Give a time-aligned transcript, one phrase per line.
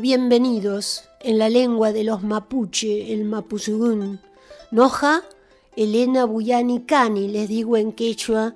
[0.00, 4.20] Bienvenidos en la lengua de los mapuche, el mapuzugún.
[4.70, 5.24] Noja,
[5.74, 8.54] Elena Buyani Cani, les digo en quechua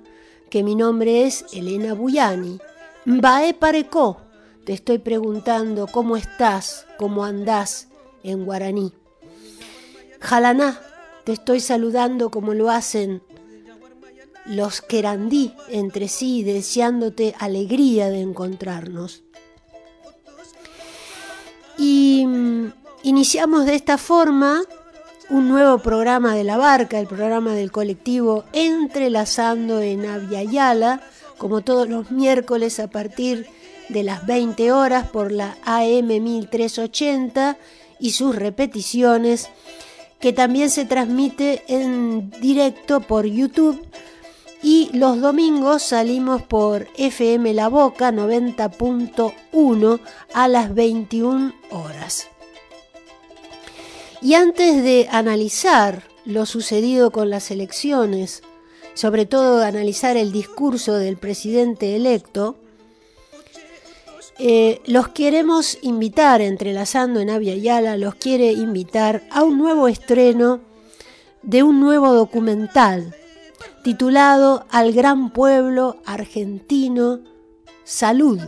[0.49, 2.57] que mi nombre es Elena Buyani.
[3.03, 4.21] Mbae Pareco,
[4.65, 7.89] te estoy preguntando cómo estás, cómo andás
[8.23, 8.93] en guaraní.
[10.21, 10.79] Jalaná,
[11.25, 13.21] te estoy saludando como lo hacen
[14.45, 19.23] los querandí entre sí, deseándote alegría de encontrarnos.
[23.03, 24.61] Iniciamos de esta forma
[25.29, 31.01] un nuevo programa de la barca, el programa del colectivo Entrelazando en Aviala,
[31.37, 33.47] como todos los miércoles a partir
[33.89, 37.57] de las 20 horas por la AM 1380
[37.99, 39.49] y sus repeticiones,
[40.19, 43.85] que también se transmite en directo por YouTube
[44.61, 49.99] y los domingos salimos por FM La Boca 90.1
[50.33, 52.32] a las 21 horas.
[54.23, 58.41] Y antes de analizar lo sucedido con las elecciones,
[58.93, 62.55] sobre todo analizar el discurso del presidente electo,
[64.39, 70.61] eh, los queremos invitar, entrelazando en Avia Yala, los quiere invitar a un nuevo estreno
[71.41, 73.13] de un nuevo documental
[73.83, 77.19] titulado Al gran pueblo argentino,
[77.83, 78.39] salud.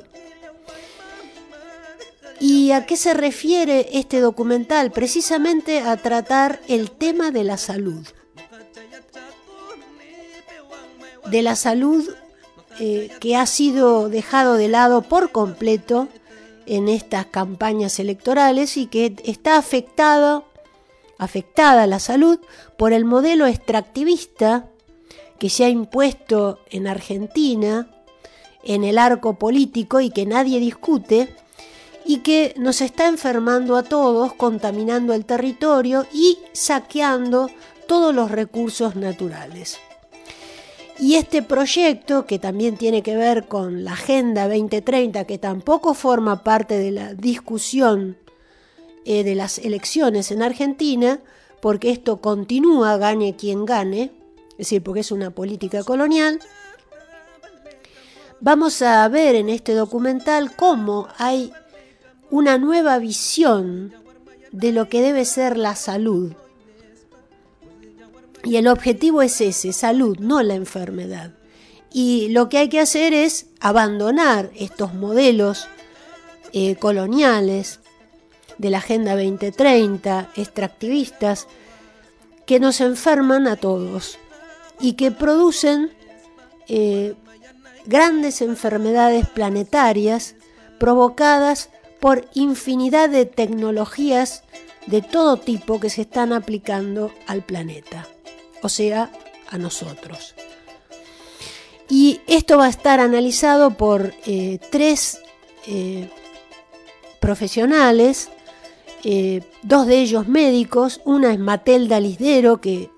[2.40, 4.92] ¿Y a qué se refiere este documental?
[4.92, 8.06] Precisamente a tratar el tema de la salud.
[11.28, 12.08] De la salud
[12.80, 16.10] eh, que ha sido dejado de lado por completo
[16.66, 20.44] en estas campañas electorales y que está afectada,
[21.18, 22.40] afectada la salud
[22.78, 24.70] por el modelo extractivista
[25.40, 27.90] que se ha impuesto en Argentina,
[28.64, 31.36] en el arco político y que nadie discute,
[32.06, 37.50] y que nos está enfermando a todos, contaminando el territorio y saqueando
[37.88, 39.80] todos los recursos naturales.
[40.98, 46.44] Y este proyecto, que también tiene que ver con la Agenda 2030, que tampoco forma
[46.44, 48.18] parte de la discusión
[49.04, 51.20] eh, de las elecciones en Argentina,
[51.62, 54.12] porque esto continúa, gane quien gane,
[54.52, 56.40] es decir, porque es una política colonial,
[58.40, 61.52] vamos a ver en este documental cómo hay
[62.36, 63.94] una nueva visión
[64.52, 66.34] de lo que debe ser la salud.
[68.44, 71.32] Y el objetivo es ese, salud, no la enfermedad.
[71.94, 75.70] Y lo que hay que hacer es abandonar estos modelos
[76.52, 77.80] eh, coloniales
[78.58, 81.48] de la Agenda 2030, extractivistas,
[82.46, 84.20] que nos enferman a todos
[84.82, 85.94] y que producen
[86.68, 87.16] eh,
[87.86, 90.36] grandes enfermedades planetarias
[90.80, 91.70] provocadas
[92.06, 94.44] por infinidad de tecnologías
[94.86, 98.08] de todo tipo que se están aplicando al planeta,
[98.62, 99.12] o sea,
[99.50, 100.36] a nosotros.
[101.90, 105.20] Y esto va a estar analizado por eh, tres
[105.66, 106.08] eh,
[107.20, 108.30] profesionales,
[109.64, 112.92] dos de ellos médicos, una es Matelda Lisdero, que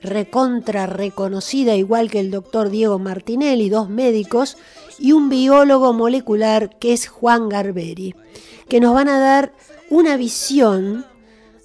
[0.00, 4.56] recontra reconocida, igual que el doctor Diego Martinelli, dos médicos,
[4.98, 8.14] y un biólogo molecular que es Juan Garberi,
[8.68, 9.52] que nos van a dar
[9.90, 11.04] una visión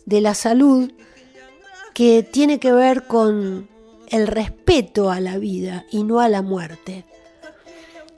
[0.06, 0.92] de la salud
[1.94, 3.68] que tiene que ver con
[4.10, 7.06] el respeto a la vida y no a la muerte.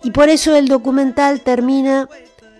[0.04, 2.08] Y por eso el documental termina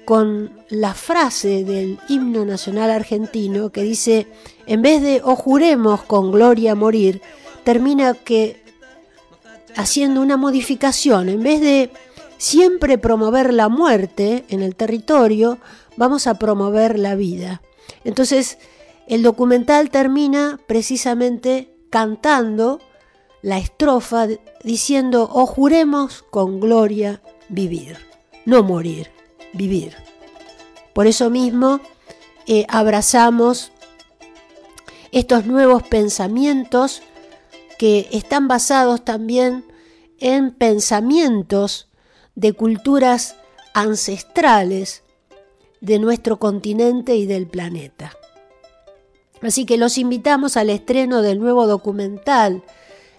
[0.06, 4.28] con la frase del himno nacional argentino que dice,
[4.66, 7.22] en vez de o juremos con gloria morir,
[7.64, 8.64] termina que
[9.76, 11.92] haciendo una modificación, en vez de
[12.40, 15.60] siempre promover la muerte en el territorio,
[15.98, 17.62] vamos a promover la vida.
[18.04, 18.58] Entonces,
[19.08, 22.80] el documental termina precisamente cantando
[23.42, 24.28] la estrofa
[24.64, 27.98] diciendo, o juremos con gloria vivir,
[28.46, 29.12] no morir,
[29.54, 29.96] vivir.
[30.94, 31.82] Por eso mismo
[32.48, 33.74] eh, abrazamos
[35.12, 37.02] estos nuevos pensamientos
[37.78, 39.66] que están basados también
[40.20, 41.89] en pensamientos
[42.40, 43.36] de culturas
[43.74, 45.04] ancestrales
[45.82, 48.14] de nuestro continente y del planeta.
[49.42, 52.64] Así que los invitamos al estreno del nuevo documental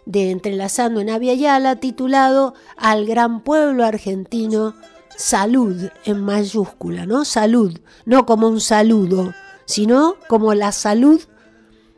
[0.07, 4.75] de Entrelazando en Avia titulado Al gran pueblo argentino,
[5.17, 7.27] salud en mayúscula, ¿no?
[7.27, 9.35] Salud, no como un saludo,
[9.67, 11.21] sino como la salud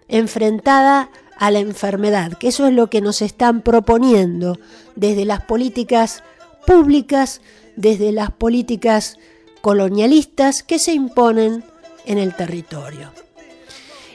[0.08, 1.08] enfrentada
[1.38, 4.58] a la enfermedad, que eso es lo que nos están proponiendo
[4.96, 6.22] desde las políticas
[6.66, 7.40] públicas,
[7.76, 9.18] desde las políticas
[9.60, 11.64] colonialistas que se imponen
[12.04, 13.12] en el territorio.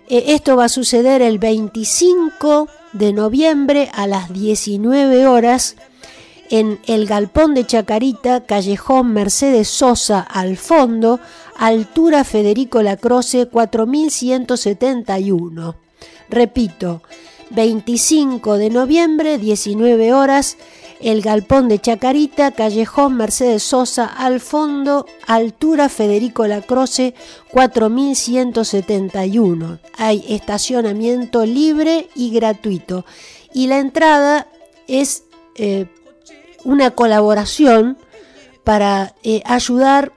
[0.09, 5.75] Eh, esto va a suceder el 25 de noviembre a las 19 horas
[6.49, 11.19] en el Galpón de Chacarita, Callejón Mercedes Sosa, al fondo,
[11.57, 15.75] altura Federico Lacroce 4171.
[16.29, 17.01] Repito,
[17.49, 20.57] 25 de noviembre, 19 horas,
[20.99, 27.15] el Galpón de Chacarita, Callejón Mercedes Sosa, al fondo, altura Federico Lacroce,
[27.51, 29.79] 4171.
[29.97, 33.03] Hay estacionamiento libre y gratuito.
[33.53, 34.47] Y la entrada
[34.87, 35.87] es eh,
[36.63, 37.97] una colaboración
[38.63, 40.13] para eh, ayudar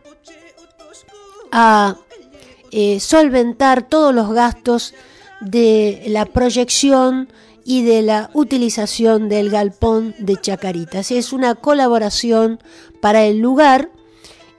[1.53, 1.97] a
[2.73, 4.95] eh, solventar todos los gastos
[5.41, 7.29] de la proyección
[7.71, 11.13] y de la utilización del galpón de Chacaritas.
[11.13, 12.59] Es una colaboración
[13.01, 13.91] para el lugar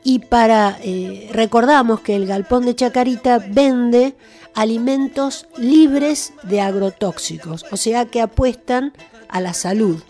[0.01, 4.15] y para, eh, recordamos que el galpón de Chacarita vende
[4.53, 8.93] alimentos libres de agrotóxicos, o sea que apuestan
[9.27, 10.01] a la salud,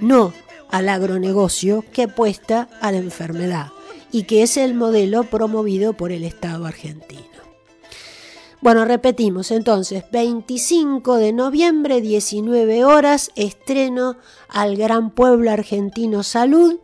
[0.00, 0.32] no
[0.72, 3.68] al agronegocio que apuesta a la enfermedad
[4.10, 7.29] y que es el modelo promovido por el Estado argentino.
[8.62, 14.18] Bueno, repetimos entonces, 25 de noviembre, 19 horas, estreno
[14.48, 16.78] al Gran Pueblo Argentino Salud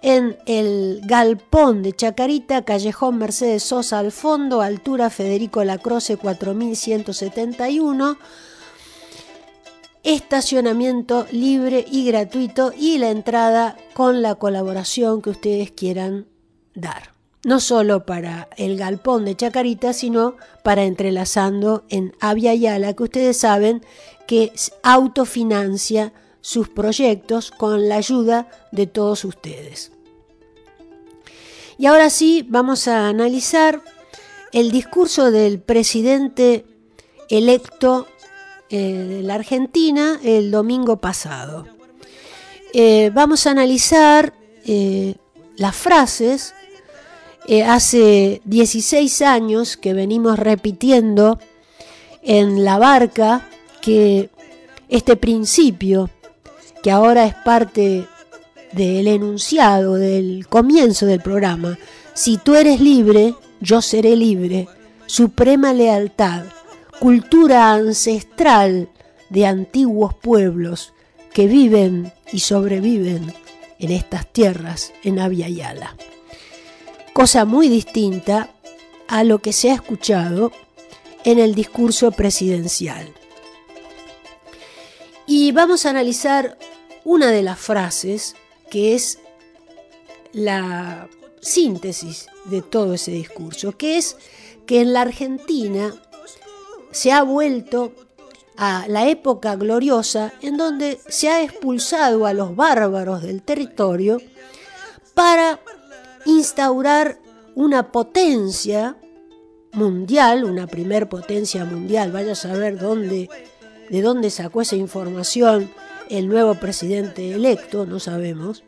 [0.00, 8.16] en el Galpón de Chacarita, Callejón Mercedes Sosa al fondo, altura Federico Lacroce 4171.
[10.04, 16.28] Estacionamiento libre y gratuito y la entrada con la colaboración que ustedes quieran
[16.74, 23.02] dar no solo para el galpón de Chacarita, sino para entrelazando en Avia Yala, que
[23.04, 23.82] ustedes saben
[24.26, 24.52] que
[24.82, 29.92] autofinancia sus proyectos con la ayuda de todos ustedes.
[31.78, 33.82] Y ahora sí, vamos a analizar
[34.52, 36.64] el discurso del presidente
[37.28, 38.08] electo
[38.70, 41.66] eh, de la Argentina el domingo pasado.
[42.74, 44.34] Eh, vamos a analizar
[44.66, 45.14] eh,
[45.56, 46.54] las frases
[47.50, 51.38] eh, hace 16 años que venimos repitiendo
[52.22, 53.48] en la barca
[53.80, 54.28] que
[54.90, 56.10] este principio,
[56.82, 58.04] que ahora es parte
[58.72, 61.78] del enunciado, del comienzo del programa,
[62.12, 64.68] si tú eres libre, yo seré libre,
[65.06, 66.44] suprema lealtad,
[67.00, 68.90] cultura ancestral
[69.30, 70.92] de antiguos pueblos
[71.32, 73.32] que viven y sobreviven
[73.78, 75.96] en estas tierras en Yala
[77.18, 78.48] cosa muy distinta
[79.08, 80.52] a lo que se ha escuchado
[81.24, 83.12] en el discurso presidencial.
[85.26, 86.56] Y vamos a analizar
[87.04, 88.36] una de las frases
[88.70, 89.18] que es
[90.32, 91.08] la
[91.40, 94.16] síntesis de todo ese discurso, que es
[94.64, 95.92] que en la Argentina
[96.92, 97.94] se ha vuelto
[98.56, 104.18] a la época gloriosa en donde se ha expulsado a los bárbaros del territorio
[105.14, 105.58] para
[106.24, 107.20] instaurar
[107.54, 108.96] una potencia
[109.72, 113.28] mundial, una primer potencia mundial, vaya a saber dónde,
[113.90, 115.70] de dónde sacó esa información
[116.08, 118.62] el nuevo presidente electo, no sabemos,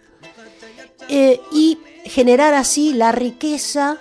[1.09, 3.99] eh, y generar así la riqueza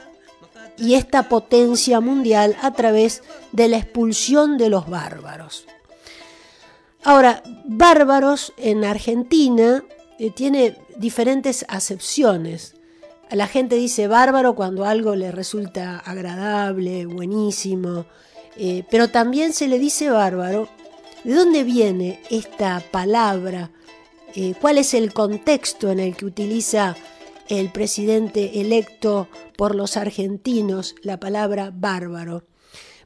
[0.78, 5.66] y esta potencia mundial a través de la expulsión de los bárbaros.
[7.04, 9.84] Ahora, bárbaros en Argentina
[10.20, 12.76] eh, tiene diferentes acepciones
[13.32, 18.08] La gente dice bárbaro cuando algo le resulta agradable, buenísimo,
[18.58, 20.68] eh, pero también se le dice bárbaro.
[21.24, 23.70] ¿De dónde viene esta palabra?
[24.34, 26.96] Eh, ¿Cuál es el contexto en el que utiliza
[27.50, 32.46] el presidente electo por los argentinos la palabra bárbaro?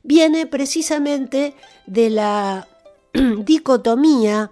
[0.03, 1.53] Viene precisamente
[1.85, 2.69] de la
[3.39, 4.51] dicotomía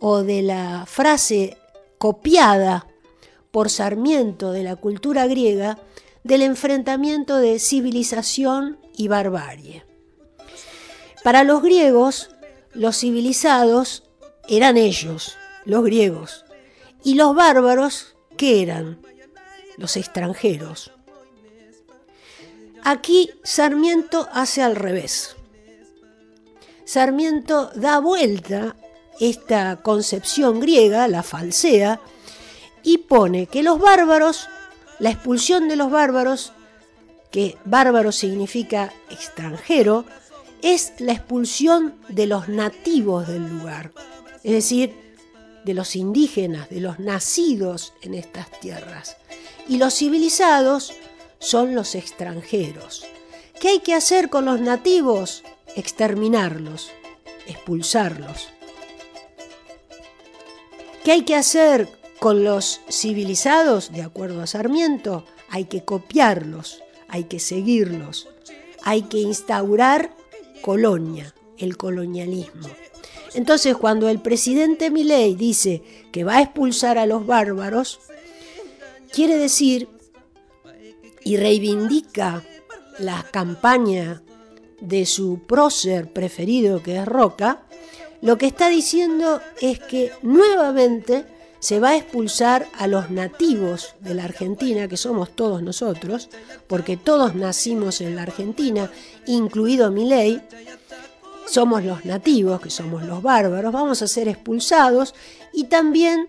[0.00, 1.56] o de la frase
[1.98, 2.88] copiada
[3.56, 5.78] por Sarmiento de la cultura griega
[6.24, 9.82] del enfrentamiento de civilización y barbarie.
[11.24, 12.28] Para los griegos,
[12.74, 14.02] los civilizados
[14.46, 16.44] eran ellos, los griegos,
[17.02, 19.00] y los bárbaros, ¿qué eran?
[19.78, 20.92] Los extranjeros.
[22.84, 25.34] Aquí Sarmiento hace al revés.
[26.84, 28.76] Sarmiento da vuelta
[29.18, 32.02] esta concepción griega, la falsea,
[32.86, 34.48] y pone que los bárbaros,
[35.00, 36.52] la expulsión de los bárbaros,
[37.32, 40.04] que bárbaro significa extranjero,
[40.62, 43.90] es la expulsión de los nativos del lugar,
[44.44, 44.94] es decir,
[45.64, 49.16] de los indígenas, de los nacidos en estas tierras.
[49.66, 50.92] Y los civilizados
[51.40, 53.04] son los extranjeros.
[53.60, 55.42] ¿Qué hay que hacer con los nativos?
[55.74, 56.92] Exterminarlos,
[57.48, 58.48] expulsarlos.
[61.02, 67.24] ¿Qué hay que hacer con los civilizados, de acuerdo a Sarmiento, hay que copiarlos, hay
[67.24, 68.28] que seguirlos,
[68.82, 70.14] hay que instaurar
[70.62, 72.68] colonia, el colonialismo.
[73.34, 78.00] Entonces, cuando el presidente Milei dice que va a expulsar a los bárbaros,
[79.12, 79.88] quiere decir
[81.22, 82.44] y reivindica
[82.98, 84.22] la campaña
[84.80, 87.62] de su prócer preferido, que es Roca,
[88.22, 91.26] lo que está diciendo es que nuevamente
[91.58, 96.28] se va a expulsar a los nativos de la Argentina, que somos todos nosotros,
[96.66, 98.90] porque todos nacimos en la Argentina,
[99.26, 100.42] incluido mi ley,
[101.46, 105.14] somos los nativos, que somos los bárbaros, vamos a ser expulsados
[105.52, 106.28] y también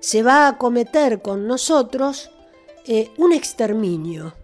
[0.00, 2.30] se va a cometer con nosotros
[2.86, 4.34] eh, un exterminio.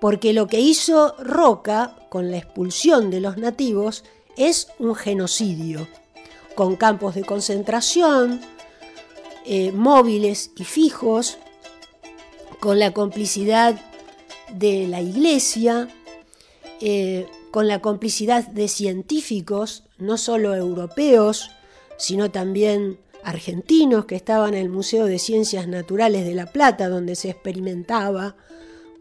[0.00, 4.04] Porque lo que hizo Roca con la expulsión de los nativos
[4.36, 5.88] es un genocidio
[6.56, 8.40] con campos de concentración,
[9.44, 11.38] eh, móviles y fijos,
[12.58, 13.78] con la complicidad
[14.52, 15.88] de la Iglesia,
[16.80, 21.50] eh, con la complicidad de científicos, no solo europeos,
[21.98, 27.16] sino también argentinos que estaban en el Museo de Ciencias Naturales de La Plata, donde
[27.16, 28.36] se experimentaba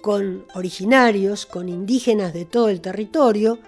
[0.02, 3.60] con originarios, con indígenas de todo el territorio,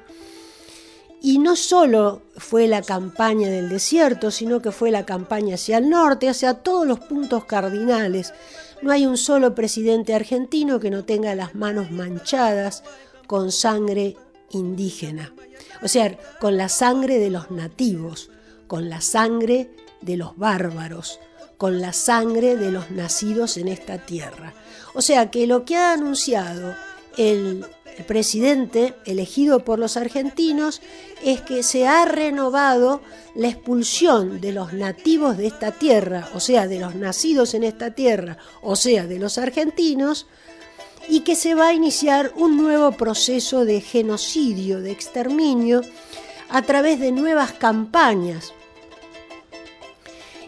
[1.22, 5.90] y no solo fue la campaña del desierto, sino que fue la campaña hacia el
[5.90, 8.34] norte, hacia todos los puntos cardinales.
[8.82, 12.84] No hay un solo presidente argentino que no tenga las manos manchadas
[13.26, 14.16] con sangre
[14.52, 15.34] indígena.
[15.82, 18.30] O sea, con la sangre de los nativos,
[18.68, 19.72] con la sangre
[20.02, 21.20] de los bárbaros,
[21.58, 24.54] con la sangre de los nacidos en esta tierra.
[24.94, 26.76] O sea que lo que ha anunciado
[27.18, 27.66] el
[28.06, 30.82] presidente elegido por los argentinos
[31.24, 33.02] es que se ha renovado
[33.36, 37.92] la expulsión de los nativos de esta tierra, o sea, de los nacidos en esta
[37.92, 40.28] tierra, o sea, de los argentinos,
[41.10, 45.82] y que se va a iniciar un nuevo proceso de genocidio, de exterminio,
[46.50, 48.54] a través de nuevas campañas.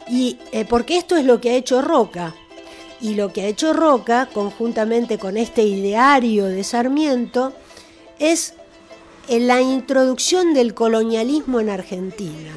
[0.07, 2.35] Y eh, porque esto es lo que ha hecho Roca.
[3.01, 7.53] Y lo que ha hecho Roca, conjuntamente con este ideario de Sarmiento,
[8.19, 8.53] es
[9.29, 12.51] la introducción del colonialismo en Argentina,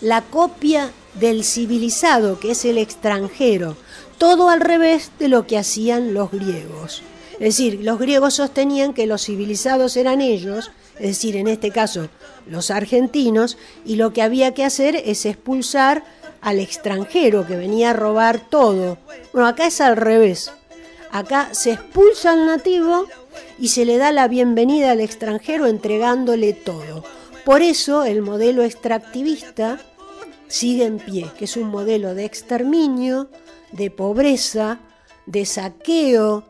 [0.00, 3.76] la copia del civilizado, que es el extranjero,
[4.18, 7.02] todo al revés de lo que hacían los griegos.
[7.34, 12.08] Es decir, los griegos sostenían que los civilizados eran ellos, es decir, en este caso
[12.48, 16.04] los argentinos, y lo que había que hacer es expulsar
[16.46, 18.98] al extranjero que venía a robar todo.
[19.32, 20.52] Bueno, acá es al revés.
[21.10, 23.06] Acá se expulsa al nativo
[23.58, 27.02] y se le da la bienvenida al extranjero entregándole todo.
[27.44, 29.80] Por eso el modelo extractivista
[30.46, 33.28] sigue en pie, que es un modelo de exterminio,
[33.72, 34.78] de pobreza,
[35.26, 36.44] de saqueo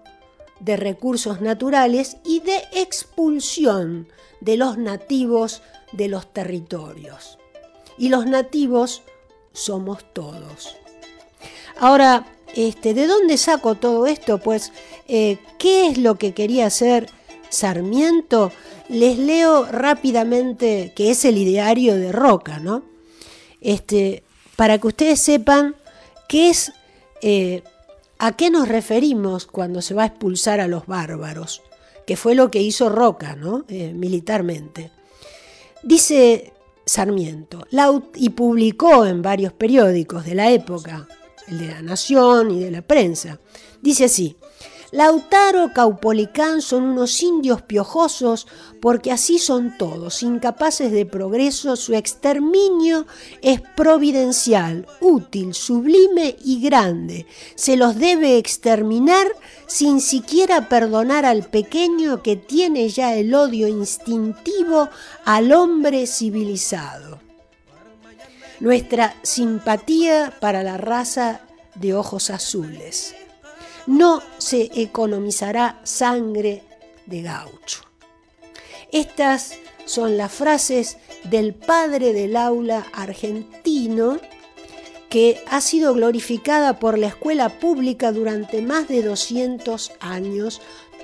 [0.61, 4.09] de recursos naturales y de expulsión
[4.43, 5.63] de los nativos
[5.93, 7.39] de los territorios.
[7.97, 9.03] Y los nativos
[9.57, 10.77] somos todos.
[11.79, 14.39] Ahora, este, ¿de dónde saco todo esto?
[14.39, 14.73] Pues,
[15.09, 17.09] eh, ¿qué es lo que quería hacer
[17.49, 18.53] Sarmiento?
[18.89, 22.83] Les leo rápidamente, que es el ideario de Roca, ¿no?
[23.61, 24.23] Este,
[24.57, 25.75] para que ustedes sepan
[26.29, 26.73] qué es
[27.23, 27.63] eh,
[28.19, 31.63] ¿A qué nos referimos cuando se va a expulsar a los bárbaros?
[32.07, 33.65] Que fue lo que hizo Roca, ¿no?
[33.69, 34.91] Eh, militarmente.
[35.83, 36.55] Dice
[36.87, 37.67] Sarmiento,
[38.15, 41.09] y publicó en varios periódicos de la época,
[41.49, 43.41] el de la Nación y de la prensa.
[43.83, 44.37] Dice así,
[44.93, 48.47] Lautaro Caupolicán son unos indios piojosos
[48.81, 53.07] porque así son todos, incapaces de progreso, su exterminio
[53.43, 57.27] es providencial, útil, sublime y grande.
[57.57, 59.27] Se los debe exterminar
[59.67, 64.89] sin siquiera perdonar al pequeño que tiene ya el odio instintivo
[65.25, 67.19] al hombre civilizado.
[68.61, 71.41] Nuestra simpatía para la raza
[71.75, 73.15] de ojos azules
[73.87, 76.63] no se economizará sangre
[77.07, 77.83] de gaucho.
[78.93, 84.19] Estas son las frases del padre del aula argentino
[85.09, 90.61] que ha sido glorificada por la escuela pública durante más de 200 años,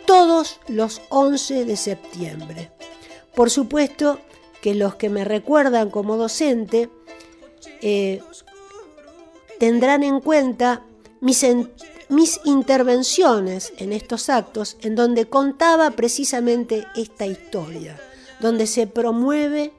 [0.06, 2.70] todos los 11 de septiembre.
[3.34, 4.18] Por supuesto
[4.60, 6.90] que los que me recuerdan como docente
[7.80, 8.20] eh,
[9.58, 10.84] tendrán en cuenta
[11.20, 11.44] mis,
[12.12, 17.98] mis intervenciones en estos actos en donde contaba precisamente esta historia,
[18.38, 19.72] donde se promueve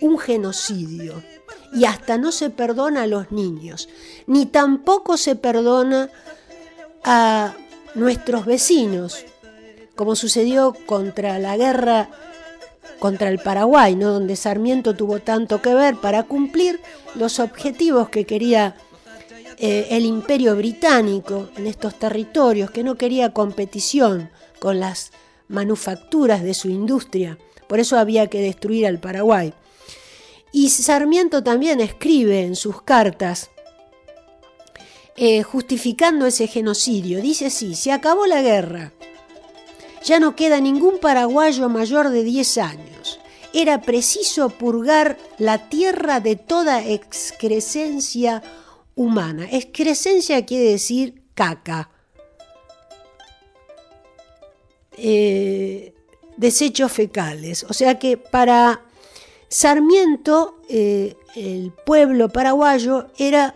[0.00, 1.22] un genocidio
[1.72, 3.88] y hasta no se perdona a los niños,
[4.28, 6.10] ni tampoco se perdona
[7.02, 7.54] a
[7.96, 9.24] nuestros vecinos,
[9.96, 12.08] como sucedió contra la guerra
[13.00, 14.12] contra el Paraguay, ¿no?
[14.12, 16.80] donde Sarmiento tuvo tanto que ver para cumplir
[17.16, 18.76] los objetivos que quería
[19.58, 25.12] eh, el imperio británico en estos territorios, que no quería competición con las
[25.48, 29.52] manufacturas de su industria, por eso había que destruir al Paraguay.
[30.52, 33.50] Y Sarmiento también escribe en sus cartas,
[35.16, 38.92] eh, justificando ese genocidio, dice así, se acabó la guerra,
[40.04, 43.20] ya no queda ningún paraguayo mayor de 10 años.
[43.52, 48.42] Era preciso purgar la tierra de toda excrescencia
[48.94, 49.48] humana.
[49.50, 51.90] Excrescencia quiere decir caca.
[54.96, 55.94] Eh,
[56.36, 57.64] desechos fecales.
[57.64, 58.82] O sea que para
[59.48, 63.54] Sarmiento, eh, el pueblo paraguayo era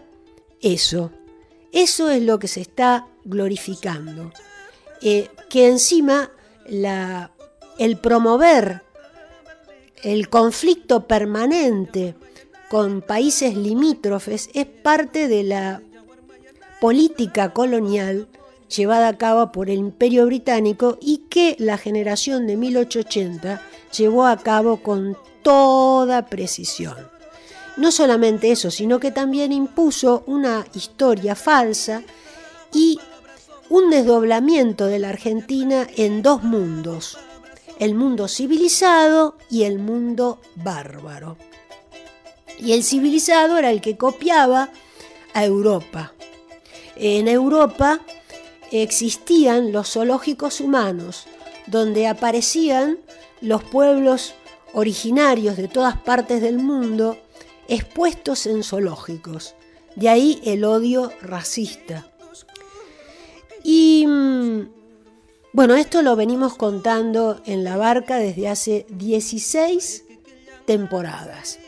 [0.60, 1.12] eso.
[1.72, 4.32] Eso es lo que se está glorificando.
[5.00, 6.30] Eh, que encima
[7.78, 8.82] el promover
[10.02, 12.14] el conflicto permanente
[12.68, 15.82] con países limítrofes es parte de la
[16.80, 18.28] política colonial
[18.74, 23.62] llevada a cabo por el Imperio Británico y que la generación de 1880
[23.96, 26.96] llevó a cabo con toda precisión.
[27.76, 32.02] No solamente eso, sino que también impuso una historia falsa
[32.72, 32.98] y
[33.70, 37.18] un desdoblamiento de la Argentina en dos mundos,
[37.78, 41.36] el mundo civilizado y el mundo bárbaro.
[42.58, 44.70] Y el civilizado era el que copiaba
[45.34, 46.12] a Europa.
[46.96, 48.00] En Europa
[48.72, 51.26] existían los zoológicos humanos,
[51.66, 52.98] donde aparecían
[53.40, 54.34] los pueblos
[54.72, 57.16] originarios de todas partes del mundo
[57.68, 59.54] expuestos en zoológicos.
[59.94, 62.10] De ahí el odio racista.
[63.62, 64.68] Y mm,
[65.52, 70.04] bueno, esto lo venimos contando en la barca desde hace 16
[70.66, 71.58] temporadas.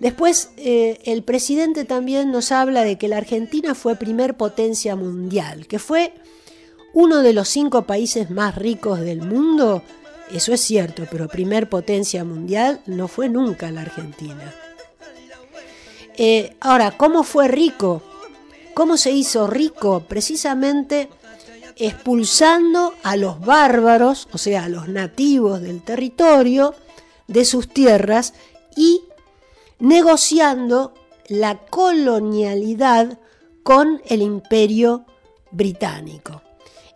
[0.00, 5.66] Después, eh, el presidente también nos habla de que la Argentina fue primer potencia mundial,
[5.66, 6.12] que fue
[6.92, 9.82] uno de los cinco países más ricos del mundo.
[10.30, 14.54] Eso es cierto, pero primer potencia mundial no fue nunca la Argentina.
[16.16, 18.02] Eh, ahora, ¿cómo fue rico?
[18.74, 20.04] ¿Cómo se hizo rico?
[20.08, 21.08] Precisamente
[21.76, 26.74] expulsando a los bárbaros, o sea, a los nativos del territorio,
[27.28, 28.34] de sus tierras
[28.76, 29.02] y
[29.78, 30.94] negociando
[31.28, 33.18] la colonialidad
[33.62, 35.04] con el imperio
[35.50, 36.42] británico.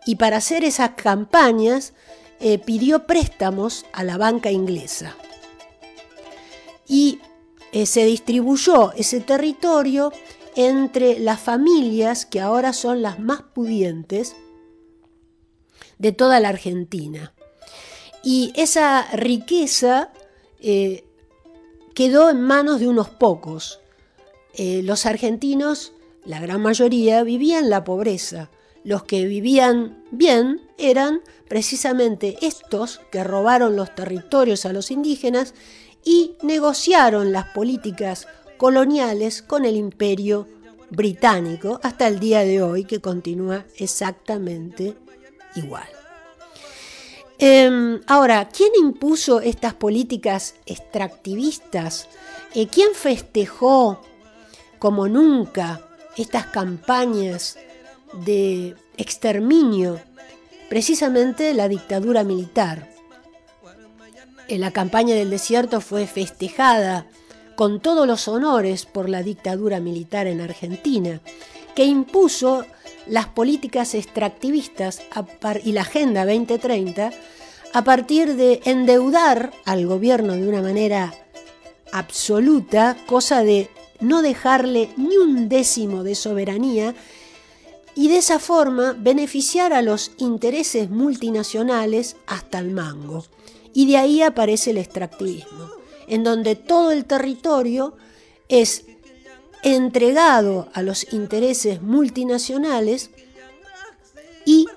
[0.05, 1.93] Y para hacer esas campañas
[2.39, 5.15] eh, pidió préstamos a la banca inglesa.
[6.87, 7.19] Y
[7.71, 10.11] eh, se distribuyó ese territorio
[10.55, 14.35] entre las familias que ahora son las más pudientes
[15.97, 17.33] de toda la Argentina.
[18.23, 20.11] Y esa riqueza
[20.59, 21.05] eh,
[21.93, 23.79] quedó en manos de unos pocos.
[24.53, 25.93] Eh, los argentinos,
[26.25, 28.49] la gran mayoría, vivían la pobreza.
[28.83, 35.53] Los que vivían bien eran precisamente estos que robaron los territorios a los indígenas
[36.03, 38.27] y negociaron las políticas
[38.57, 40.47] coloniales con el imperio
[40.89, 44.95] británico hasta el día de hoy, que continúa exactamente
[45.55, 46.00] igual.
[47.43, 52.07] Em, ahora, ¿quién impuso estas políticas extractivistas?
[52.53, 53.99] Eh, ¿Quién festejó
[54.77, 55.81] como nunca
[56.15, 57.57] estas campañas
[58.13, 59.99] de exterminio?
[60.69, 62.87] Precisamente la dictadura militar.
[64.47, 67.07] En la campaña del desierto fue festejada
[67.55, 71.21] con todos los honores por la dictadura militar en Argentina,
[71.75, 72.65] que impuso
[73.07, 75.01] las políticas extractivistas
[75.63, 77.11] y la Agenda 2030
[77.73, 81.13] a partir de endeudar al gobierno de una manera
[81.91, 86.95] absoluta, cosa de no dejarle ni un décimo de soberanía
[87.95, 93.25] y de esa forma beneficiar a los intereses multinacionales hasta el mango.
[93.73, 95.69] Y de ahí aparece el extractivismo,
[96.07, 97.95] en donde todo el territorio
[98.49, 98.85] es
[99.63, 103.11] entregado a los intereses multinacionales
[104.45, 104.67] y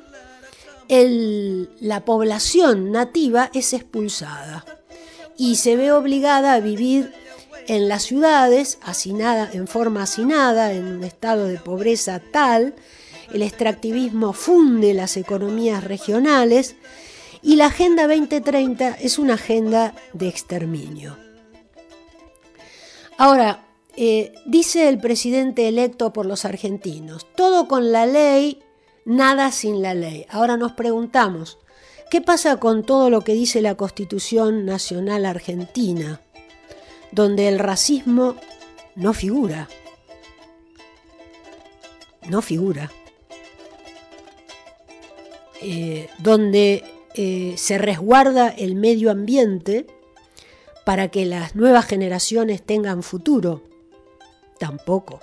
[0.89, 4.65] la población nativa es expulsada
[5.37, 7.13] y se ve obligada a vivir
[7.67, 8.79] en las ciudades,
[9.53, 12.75] en forma hacinada, en un estado de pobreza tal,
[13.33, 16.77] el extractivismo funde las economías regionales
[17.43, 21.17] y la Agenda 2030 es una agenda de exterminio.
[23.17, 23.65] Ahora,
[23.97, 28.61] eh, dice el presidente electo por los argentinos, todo con la ley,
[29.05, 30.27] nada sin la ley.
[30.29, 31.59] Ahora nos preguntamos,
[32.11, 36.21] ¿qué pasa con todo lo que dice la Constitución Nacional Argentina,
[37.13, 38.35] donde el racismo
[38.97, 39.69] no figura?
[42.29, 42.91] No figura.
[45.63, 49.87] Eh, donde eh, se resguarda el medio ambiente
[50.85, 53.63] para que las nuevas generaciones tengan futuro
[54.59, 55.21] tampoco.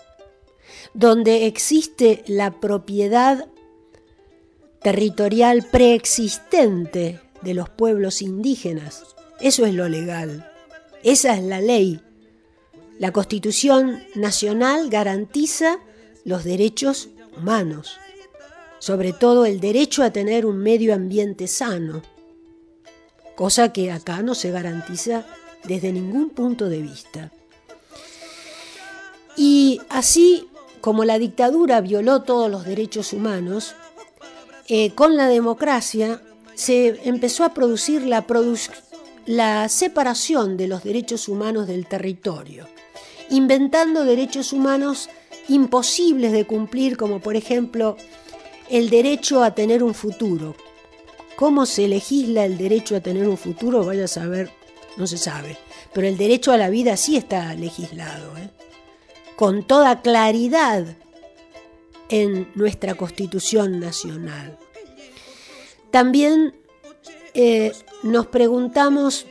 [0.93, 3.47] Donde existe la propiedad
[4.81, 9.03] territorial preexistente de los pueblos indígenas.
[9.39, 10.49] Eso es lo legal.
[11.03, 12.01] Esa es la ley.
[12.99, 15.79] La Constitución Nacional garantiza
[16.23, 17.97] los derechos humanos,
[18.79, 22.03] sobre todo el derecho a tener un medio ambiente sano,
[23.35, 25.25] cosa que acá no se garantiza
[25.63, 27.31] desde ningún punto de vista.
[29.35, 30.47] Y así
[30.81, 33.75] como la dictadura violó todos los derechos humanos,
[34.67, 36.21] eh, con la democracia
[36.55, 42.67] se empezó a producir la, separación de los derechos humanos del territorio,
[43.29, 45.09] inventando derechos humanos
[45.47, 47.97] imposibles de cumplir, como por ejemplo
[48.69, 50.55] el derecho a tener un futuro.
[51.35, 53.83] ¿Cómo se legisla el derecho a tener un futuro?
[53.83, 54.51] Vaya a saber,
[54.97, 55.57] no se sabe.
[55.93, 58.37] Pero el derecho a la vida sí está legislado.
[58.37, 58.49] ¿eh?
[59.41, 60.85] Con toda claridad
[62.09, 64.59] en nuestra Constitución Nacional.
[65.89, 66.53] También
[67.33, 67.71] eh,
[68.03, 69.25] nos preguntamos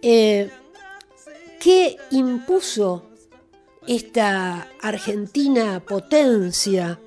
[0.00, 0.48] eh,
[1.60, 3.04] qué impuso
[3.86, 6.98] esta Argentina potencia,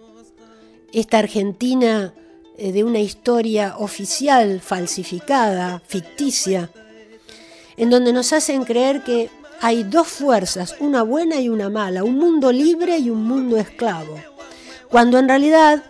[0.93, 2.13] esta Argentina
[2.55, 6.69] eh, de una historia oficial falsificada, ficticia,
[7.77, 12.17] en donde nos hacen creer que hay dos fuerzas, una buena y una mala, un
[12.17, 14.15] mundo libre y un mundo esclavo,
[14.89, 15.83] cuando en realidad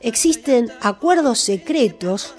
[0.00, 2.34] existen acuerdos secretos,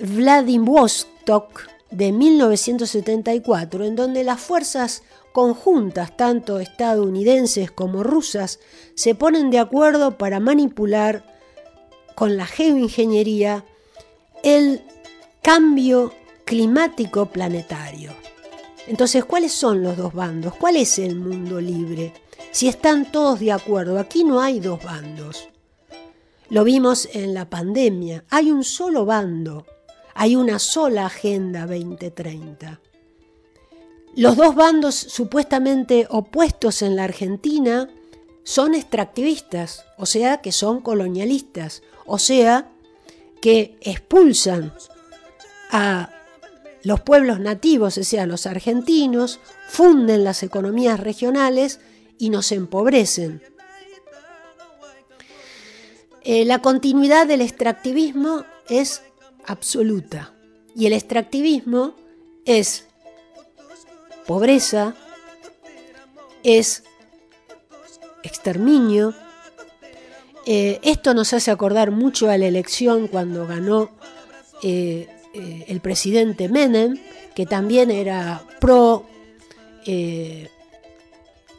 [0.00, 8.58] Vladivostok de 1974, en donde las fuerzas conjuntas, tanto estadounidenses como rusas,
[8.94, 11.24] se ponen de acuerdo para manipular
[12.14, 13.64] con la geoingeniería
[14.42, 14.82] el
[15.42, 16.12] cambio
[16.44, 18.25] climático planetario.
[18.86, 20.54] Entonces, ¿cuáles son los dos bandos?
[20.54, 22.12] ¿Cuál es el mundo libre?
[22.52, 25.48] Si están todos de acuerdo, aquí no hay dos bandos.
[26.48, 29.66] Lo vimos en la pandemia, hay un solo bando,
[30.14, 32.80] hay una sola Agenda 2030.
[34.14, 37.90] Los dos bandos supuestamente opuestos en la Argentina
[38.44, 42.70] son extractivistas, o sea que son colonialistas, o sea
[43.42, 44.72] que expulsan
[45.70, 46.15] a
[46.86, 51.80] los pueblos nativos, o sea, los argentinos, funden las economías regionales
[52.16, 53.42] y nos empobrecen.
[56.22, 59.02] Eh, la continuidad del extractivismo es
[59.46, 60.32] absoluta
[60.76, 61.96] y el extractivismo
[62.44, 62.86] es
[64.24, 64.94] pobreza,
[66.44, 66.84] es
[68.22, 69.12] exterminio.
[70.46, 73.90] Eh, esto nos hace acordar mucho a la elección cuando ganó
[74.62, 76.96] eh, eh, el presidente Menem,
[77.34, 79.04] que también era pro
[79.84, 80.48] eh,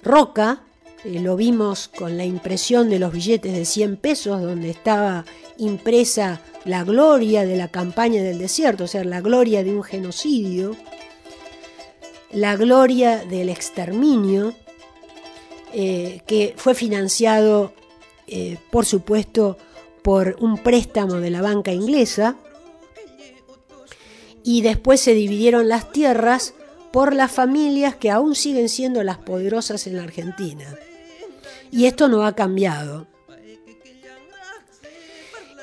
[0.01, 0.63] Roca,
[1.05, 5.25] eh, lo vimos con la impresión de los billetes de 100 pesos, donde estaba
[5.59, 10.75] impresa la gloria de la campaña del desierto, o sea, la gloria de un genocidio,
[12.31, 14.55] la gloria del exterminio,
[15.71, 17.73] que fue financiado,
[18.71, 19.57] por supuesto,
[20.01, 22.35] por un préstamo de la banca inglesa,
[24.47, 26.53] y después se dividieron las tierras
[26.93, 30.73] por las familias que aún siguen siendo las poderosas en la Argentina.
[31.69, 33.07] Y esto no ha cambiado.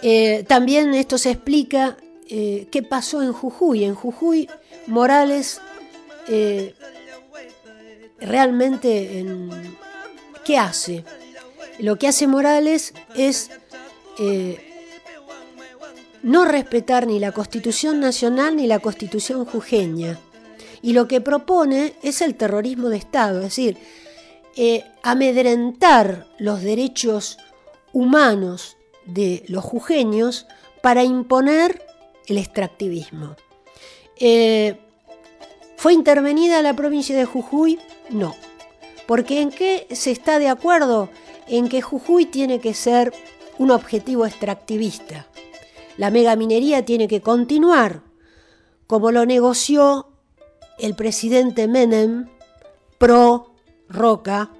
[0.02, 1.96] Eh, también esto se explica
[2.28, 3.84] eh, qué pasó en Jujuy.
[3.84, 4.50] En Jujuy,
[4.86, 5.62] Morales
[6.28, 6.74] eh,
[8.20, 9.24] realmente,
[10.44, 11.06] ¿qué hace?
[11.78, 13.50] Lo que hace Morales es
[16.24, 20.18] no respetar ni la Constitución Nacional ni la Constitución jujeña.
[20.82, 23.76] Y lo que propone es el terrorismo de Estado, es decir,
[25.02, 27.38] amedrentar los derechos
[27.92, 30.46] humanos de los jujeños
[30.82, 31.82] para imponer
[32.26, 33.36] el extractivismo.
[34.18, 34.80] Eh,
[35.76, 37.78] ¿Fue intervenida la provincia de Jujuy?
[38.08, 38.34] No.
[39.06, 41.10] Porque ¿en qué se está de acuerdo?
[41.48, 43.12] En que Jujuy tiene que ser
[43.58, 45.26] un objetivo extractivista.
[45.96, 48.02] La megaminería tiene que continuar,
[48.86, 50.08] como lo negoció
[50.78, 52.28] el presidente Menem
[52.98, 53.54] pro
[53.88, 54.50] Roca,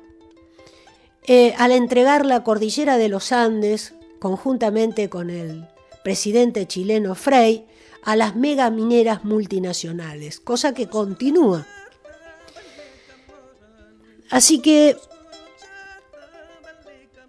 [1.26, 5.66] eh, al entregar la cordillera de los Andes conjuntamente con el
[6.02, 7.66] presidente chileno Frey,
[8.02, 11.66] a las megamineras multinacionales, cosa que continúa.
[14.30, 14.96] Así que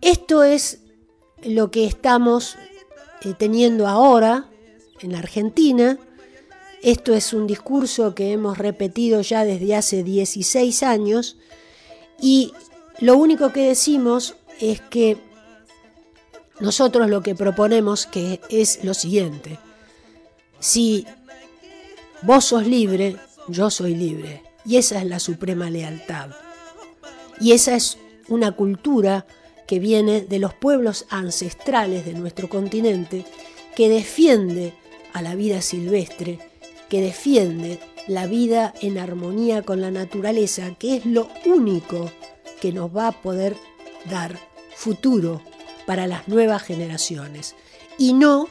[0.01, 0.79] esto es
[1.43, 2.57] lo que estamos
[3.21, 4.49] eh, teniendo ahora
[4.99, 5.97] en la Argentina.
[6.81, 11.37] Esto es un discurso que hemos repetido ya desde hace 16 años
[12.19, 12.53] y
[12.99, 15.17] lo único que decimos es que
[16.59, 19.59] nosotros lo que proponemos que es lo siguiente.
[20.59, 21.05] Si
[22.21, 24.43] vos sos libre, yo soy libre.
[24.65, 26.29] Y esa es la suprema lealtad.
[27.39, 27.97] Y esa es
[28.27, 29.25] una cultura
[29.67, 33.25] que viene de los pueblos ancestrales de nuestro continente,
[33.75, 34.73] que defiende
[35.13, 36.39] a la vida silvestre,
[36.89, 42.11] que defiende la vida en armonía con la naturaleza, que es lo único
[42.61, 43.55] que nos va a poder
[44.09, 44.37] dar
[44.75, 45.41] futuro
[45.85, 47.55] para las nuevas generaciones.
[47.97, 48.47] Y no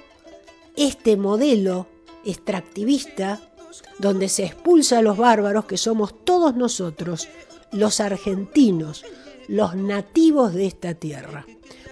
[0.77, 1.87] este modelo
[2.25, 3.41] extractivista
[3.99, 7.29] donde se expulsa a los bárbaros que somos todos nosotros,
[7.73, 9.05] los argentinos,
[9.49, 11.47] los nativos de esta tierra,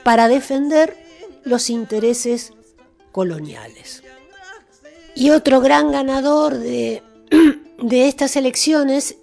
[0.04, 0.96] para defender
[1.44, 2.52] los intereses
[3.12, 4.02] coloniales.
[5.14, 7.02] Y otro gran ganador de,
[7.78, 9.16] de estas elecciones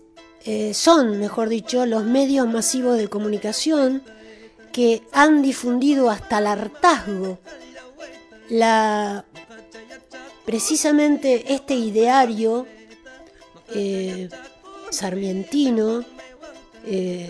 [0.45, 4.03] eh, son, mejor dicho, los medios masivos de comunicación,
[4.71, 7.39] que han difundido hasta el hartazgo
[8.49, 9.25] la,
[10.45, 12.65] precisamente este ideario
[13.73, 14.29] eh,
[14.89, 16.03] sarmientino
[16.85, 17.29] eh,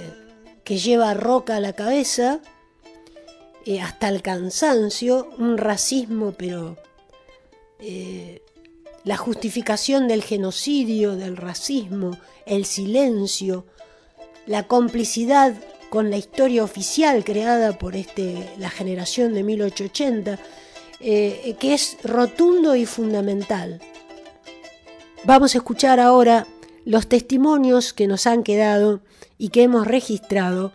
[0.70, 2.42] que lleva Roca a la cabeza,
[3.66, 6.78] eh, hasta el cansancio, un racismo, pero
[9.04, 13.66] la justificación del genocidio, del racismo, el silencio,
[14.46, 15.56] la complicidad
[15.90, 20.38] con la historia oficial creada por este, la generación de 1880,
[21.00, 23.82] eh, que es rotundo y fundamental.
[25.24, 26.46] Vamos a escuchar ahora
[26.86, 29.02] los testimonios que nos han quedado
[29.40, 30.72] y que hemos registrado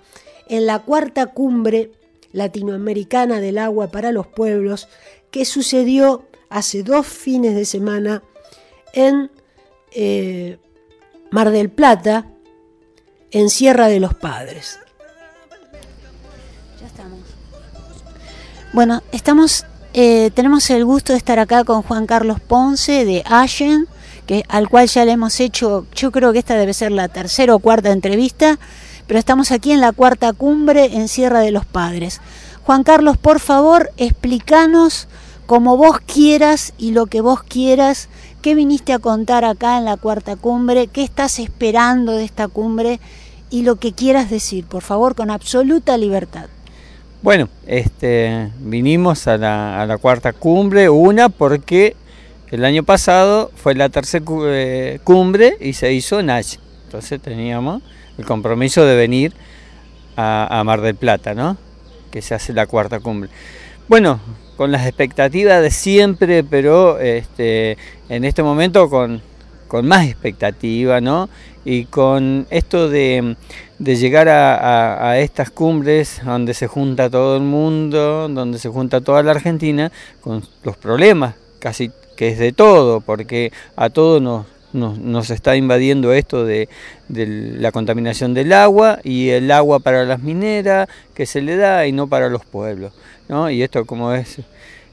[0.48, 1.92] en la cuarta cumbre
[2.32, 4.88] latinoamericana del agua para los pueblos
[5.30, 8.24] que sucedió hace dos fines de semana
[8.92, 9.30] en
[9.92, 10.58] eh,
[11.30, 12.26] Mar del Plata,
[13.30, 14.78] en Sierra de los Padres.
[18.72, 23.86] Bueno, estamos, eh, tenemos el gusto de estar acá con Juan Carlos Ponce de Allen,
[24.26, 27.54] que, al cual ya le hemos hecho, yo creo que esta debe ser la tercera
[27.54, 28.58] o cuarta entrevista,
[29.06, 32.20] pero estamos aquí en la cuarta cumbre en Sierra de los Padres.
[32.64, 35.08] Juan Carlos, por favor, explícanos
[35.46, 38.08] como vos quieras y lo que vos quieras,
[38.40, 43.00] qué viniste a contar acá en la cuarta cumbre, qué estás esperando de esta cumbre
[43.50, 46.46] y lo que quieras decir, por favor, con absoluta libertad.
[47.22, 51.96] Bueno, este, vinimos a la, cuarta cumbre, una porque
[52.54, 56.58] el año pasado fue la tercera eh, cumbre y se hizo Nash.
[56.84, 57.82] Entonces teníamos
[58.16, 59.34] el compromiso de venir
[60.16, 61.56] a, Mar del Plata, ¿no?
[62.12, 63.28] Que se hace la cuarta cumbre.
[63.88, 64.20] Bueno,
[64.56, 67.76] con las expectativas de siempre, pero este,
[68.08, 69.20] en este momento con,
[69.66, 71.28] con más expectativa, ¿no?
[71.64, 73.36] Y con esto de,
[73.80, 79.32] llegar a, estas cumbres donde se junta todo el mundo, donde se junta toda la
[79.32, 79.90] Argentina,
[80.20, 86.12] con los problemas casi que es de todo, porque a todos nos, nos, está invadiendo
[86.12, 86.68] esto de,
[87.08, 91.92] la contaminación del agua y el agua para las mineras que se le da y
[91.92, 92.92] no para los pueblos.
[93.28, 93.50] ¿no?
[93.50, 94.40] Y esto como es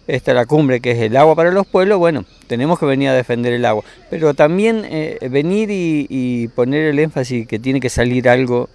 [0.07, 3.13] esta la cumbre que es el agua para los pueblos, bueno, tenemos que venir a
[3.13, 8.27] defender el agua, pero también eh, venir y, poner el énfasis que tiene que salir
[8.27, 8.69] algo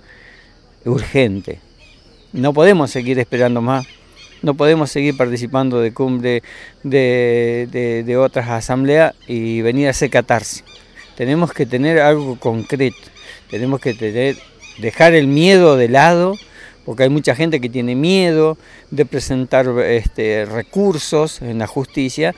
[0.85, 1.59] urgente.
[2.33, 3.87] No podemos seguir esperando más,
[4.43, 6.43] no podemos seguir participando de cumbre
[6.83, 10.11] de, de otras asambleas y venir a hacer
[11.17, 13.09] tenemos que tener algo concreto,
[13.51, 14.37] tenemos que tener,
[14.79, 16.35] dejar el miedo de lado,
[16.85, 18.57] porque hay mucha gente que tiene miedo
[18.91, 22.35] de presentar este, recursos en la justicia,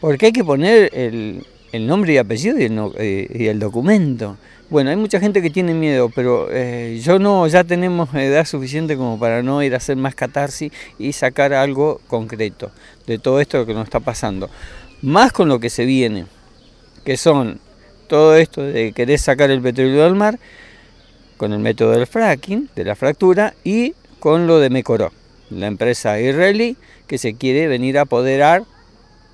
[0.00, 1.44] porque hay que poner el,
[1.86, 4.38] nombre y apellido eh, y el, documento.
[4.70, 8.96] Bueno, hay mucha gente que tiene miedo, pero eh, yo no, ya tenemos edad suficiente
[8.96, 12.70] como para no ir a hacer más catarsis y sacar algo concreto
[13.04, 14.48] de todo esto que nos está pasando.
[15.02, 16.26] Más con lo que se viene,
[17.04, 17.58] que son
[18.06, 20.38] todo esto de querer sacar el petróleo del mar
[21.36, 25.10] con el método del fracking, de la fractura, y con lo de Mecoró,
[25.50, 26.76] la empresa israelí
[27.08, 28.62] que se quiere venir a apoderar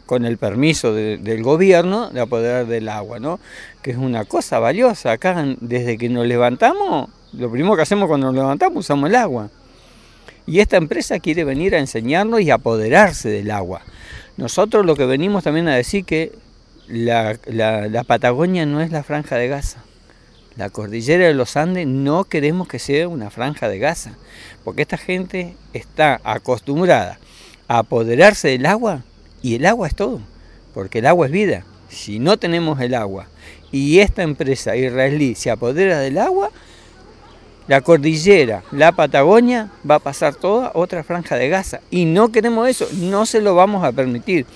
[0.07, 3.41] con el permiso del gobierno de apoderar del agua, ¿no?
[3.83, 5.13] Que es una cosa valiosa.
[5.13, 9.51] Acá, desde que nos levantamos, lo primero que hacemos cuando nos levantamos usamos el agua.
[10.47, 13.83] Y esta empresa quiere venir a enseñarnos y apoderarse del agua.
[14.37, 16.33] Nosotros lo que venimos también a decir que
[16.87, 17.37] la,
[18.07, 19.83] Patagonia no es la franja de Gaza.
[20.57, 24.13] La cordillera de los Andes no queremos que sea una franja de Gaza,
[24.65, 27.19] porque esta gente está acostumbrada
[27.69, 29.03] a apoderarse del agua
[29.47, 30.19] y el agua es todo,
[30.75, 31.65] porque el agua es vida.
[31.89, 33.29] Si no tenemos el agua
[33.71, 36.51] y esta empresa israelí se apodera del agua,
[37.69, 42.69] la cordillera, la Patagonia va a pasar toda otra franja de Gaza y no queremos
[42.69, 44.47] eso, no se lo vamos a permitir.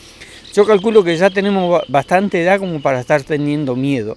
[0.52, 4.16] Yo calculo que ya tenemos bastante edad como para estar teniendo miedo.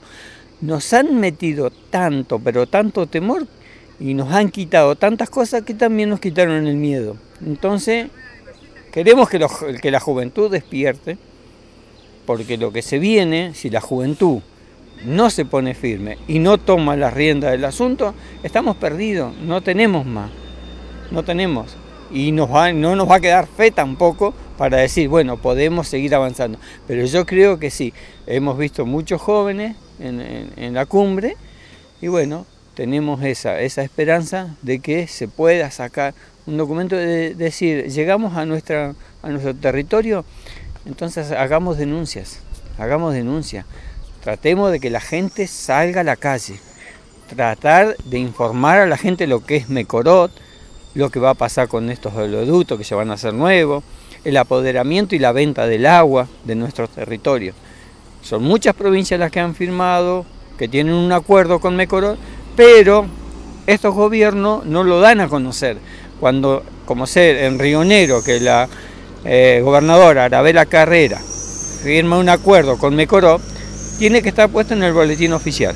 [0.60, 3.46] Nos han metido tanto, pero tanto temor
[4.00, 7.16] y nos han quitado tantas cosas que también nos quitaron el miedo.
[7.46, 8.08] Entonces,
[8.94, 9.40] queremos que,
[9.92, 11.18] la juventud despierte,
[12.28, 14.40] porque lo que se viene, si la juventud
[15.04, 20.06] no se pone firme y no toma la rienda del asunto, estamos perdidos, no tenemos
[20.06, 20.30] más,
[21.10, 21.76] no tenemos.
[22.12, 22.46] Y no
[22.96, 26.60] nos va a quedar fe tampoco para decir, bueno, podemos seguir avanzando.
[26.86, 27.92] Pero yo creo que sí,
[28.28, 31.36] hemos visto muchos jóvenes en, la cumbre
[32.00, 36.14] y bueno, tenemos esa esperanza de que se pueda sacar
[36.46, 40.26] un documento de decir, llegamos a, nuestra, a nuestro territorio,
[40.86, 42.40] entonces hagamos denuncias,
[42.78, 43.66] hagamos denuncias,
[44.22, 46.60] tratemos de que la gente salga a la calle,
[47.34, 50.32] tratar de informar a la gente lo que es Mecorot,
[50.96, 53.84] lo que va a pasar con estos oleoductos que se van a hacer nuevos,
[54.24, 57.56] el apoderamiento y la venta del agua de nuestros territorios.
[58.22, 60.26] Son muchas provincias las que han firmado,
[60.58, 62.18] que tienen un acuerdo con Mecorot,
[62.56, 63.06] pero
[63.68, 65.78] estos gobiernos no lo dan a conocer.
[66.24, 68.70] Cuando, como ser en Río Negro, que la
[69.26, 71.20] eh, gobernadora Arabela Carrera
[71.84, 73.42] firma un acuerdo con Mecorot,
[74.00, 75.76] tiene que estar puesto en el boletín oficial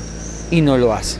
[0.50, 1.18] y no lo hace.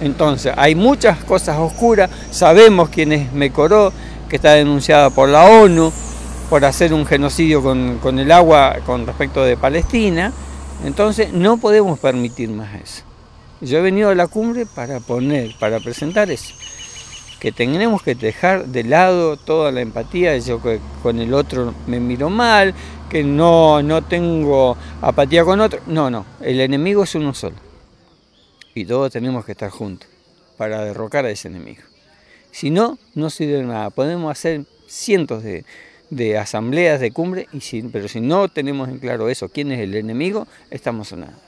[0.00, 3.92] Entonces, hay muchas cosas oscuras, sabemos quién es Mecorot,
[4.30, 5.92] que está denunciada por la ONU,
[6.48, 10.32] por hacer un genocidio con, el agua con respecto de Palestina,
[10.86, 13.02] entonces no podemos permitir más eso.
[13.60, 16.54] Yo he venido a la cumbre para poner, para presentar eso,
[17.44, 22.00] que tenemos que dejar de lado toda la empatía, yo que con el otro me
[22.00, 22.72] miro mal,
[23.10, 27.56] que no, no tengo apatía con otro, no, no, el enemigo es uno solo
[28.74, 30.08] y todos tenemos que estar juntos
[30.56, 31.82] para derrocar a ese enemigo.
[32.50, 35.66] Si no, no sirve de nada, podemos hacer cientos de,
[36.08, 39.94] de asambleas de cumbre, y pero si no tenemos en claro eso, quién es el
[39.94, 41.38] enemigo, estamos nada.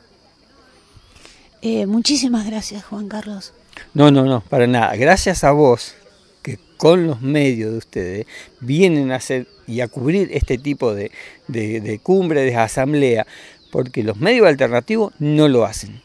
[1.62, 3.54] Eh, muchísimas gracias, Juan Carlos.
[3.94, 4.94] No, no, no, para nada.
[4.96, 5.94] Gracias a vos,
[6.42, 8.26] que con los medios de ustedes
[8.60, 11.10] vienen a hacer y a cubrir este tipo de,
[11.48, 13.26] de, de cumbre, de asamblea,
[13.72, 16.00] porque los medios alternativos no lo hacen.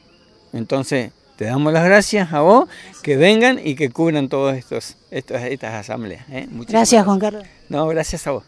[0.54, 1.12] Entonces,
[1.42, 2.70] te damos las gracias a vos,
[3.02, 6.24] que vengan y que cubran todas estos, estas asambleas.
[6.30, 6.48] ¿eh?
[6.68, 7.44] Gracias, Juan Carlos.
[7.68, 8.44] No, gracias a vos.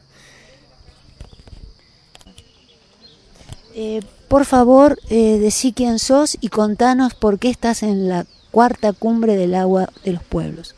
[3.73, 8.93] Eh, por favor, eh, decí quién sos y contanos por qué estás en la cuarta
[8.93, 10.75] cumbre del agua de los pueblos.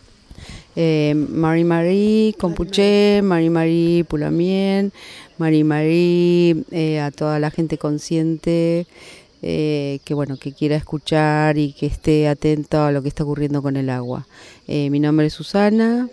[0.76, 4.91] Eh, Mari Marí Compuché, Mari Marí Pulamien,
[5.38, 6.65] Mari Marí
[6.99, 8.88] a toda la gente consciente
[9.47, 13.61] eh, que bueno, que quiera escuchar y que esté atento a lo que está ocurriendo
[13.61, 14.26] con el agua.
[14.67, 16.09] Eh, mi nombre es Susana,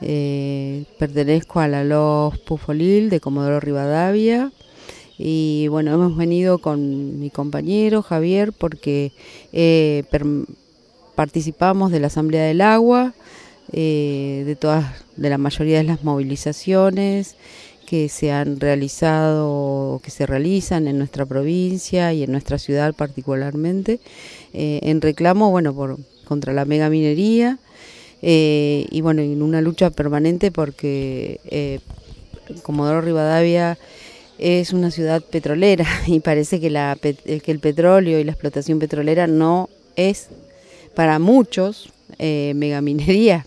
[0.00, 4.52] eh, pertenezco a la LOS Pufolil de Comodoro Rivadavia
[5.18, 9.10] y bueno, hemos venido con mi compañero Javier porque
[11.20, 13.12] participamos de la Asamblea del Agua,
[13.70, 17.36] de todas, de la mayoría de las movilizaciones
[17.86, 24.00] que se han realizado, que se realizan en nuestra provincia y en nuestra ciudad particularmente,
[24.54, 27.58] eh, en reclamo, bueno, por, contra la mega minería
[28.22, 31.80] eh, y bueno, en una lucha permanente porque eh,
[32.62, 33.76] Comodoro Rivadavia
[34.38, 39.26] es una ciudad petrolera y parece que, la, que el petróleo y la explotación petrolera
[39.26, 40.30] no es
[40.94, 43.46] para muchos megaminería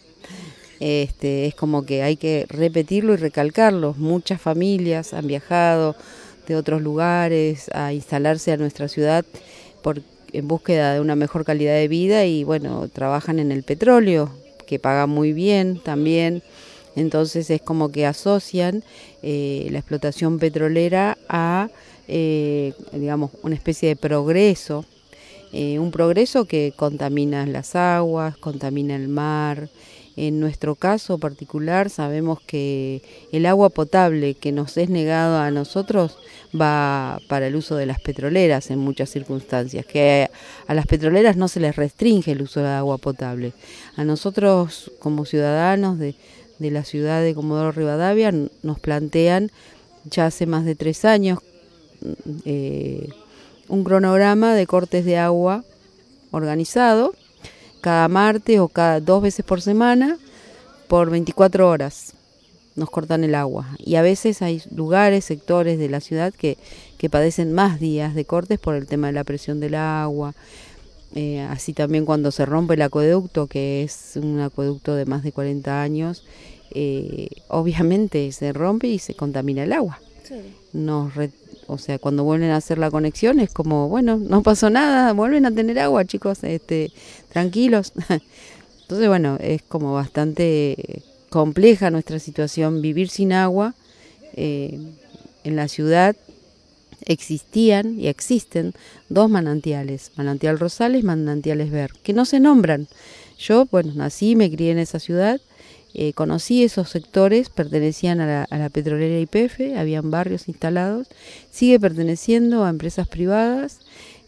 [0.86, 3.96] este, es como que hay que repetirlo y recalcarlo.
[3.98, 5.96] Muchas familias han viajado
[6.46, 9.24] de otros lugares a instalarse a nuestra ciudad
[10.34, 14.30] en búsqueda de una mejor calidad de vida y bueno, trabajan en el petróleo,
[14.68, 16.44] que paga muy bien también.
[16.98, 18.84] Entonces es como que asocian
[19.22, 21.70] eh, la explotación petrolera a,
[22.10, 24.84] eh, digamos, una especie de progreso,
[25.54, 29.70] eh, un progreso que contamina las aguas, contamina el mar,
[30.16, 33.02] en nuestro caso particular sabemos que
[33.32, 36.18] el agua potable que nos es negado a nosotros
[36.60, 40.30] va para el uso de las petroleras en muchas circunstancias, que
[40.68, 43.54] a las petroleras no se les restringe el uso de agua potable.
[43.96, 46.16] A nosotros como ciudadanos de,
[46.60, 48.32] la ciudad de Comodoro Rivadavia
[48.62, 49.52] nos plantean
[50.06, 51.40] ya hace más de tres años
[52.46, 53.10] eh,
[53.68, 55.64] un cronograma de cortes de agua
[56.32, 57.14] organizado
[57.82, 60.18] cada martes o cada dos veces por semana
[60.88, 62.14] por 24 horas.
[62.76, 63.68] Nos cortan el agua.
[63.78, 66.58] Y a veces hay lugares, sectores de la ciudad que,
[66.98, 70.34] que padecen más días de cortes por el tema de la presión del agua,
[71.16, 75.32] eh, así también cuando se rompe el acueducto, que es un acueducto de más de
[75.32, 76.26] 40 años,
[76.72, 80.00] eh, obviamente se rompe y se contamina el agua.
[80.72, 81.14] Nos
[81.68, 85.46] o sea, cuando vuelven a hacer la conexión es como, bueno, no pasó nada, vuelven
[85.46, 86.92] a tener agua, chicos, este,
[87.32, 87.94] tranquilos.
[88.82, 93.74] Entonces, bueno, es como bastante compleja nuestra situación, vivir sin agua.
[94.36, 94.80] Eh,
[95.44, 96.16] en la ciudad
[97.06, 98.74] existían y existen
[99.10, 102.88] dos manantiales, manantial Rosales, manantiales Ver, que no se nombran.
[103.38, 105.42] Yo, bueno, nací, me crié en esa ciudad
[105.94, 111.08] eh, conocí esos sectores, pertenecían a la, petrolera YPF, habían barrios instalados,
[111.52, 113.80] sigue perteneciendo a empresas privadas.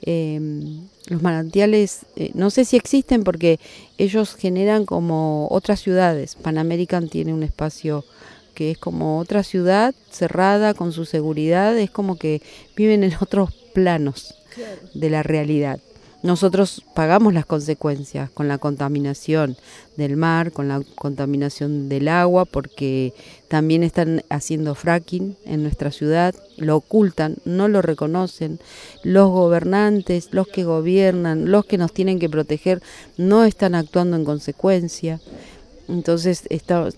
[0.02, 3.60] Em, los manantiales, eh, no sé si existen porque
[3.98, 6.36] ellos generan como otras ciudades.
[6.36, 8.06] Pan American tiene un espacio
[8.54, 12.42] que es como otra ciudad cerrada con su seguridad, es como que
[12.76, 14.36] viven en otros planos
[14.94, 15.80] de la realidad.
[16.26, 19.58] Nosotros pagamos las consecuencias con la contaminación
[19.96, 23.14] del mar, con la contaminación del agua, porque
[23.48, 28.60] también están haciendo fracking en nuestra ciudad, lo ocultan, no lo reconocen.
[29.04, 32.82] Los gobernantes, los que gobiernan, los que nos tienen que proteger,
[33.18, 35.22] no están actuando en consecuencia.
[35.88, 36.48] Entonces,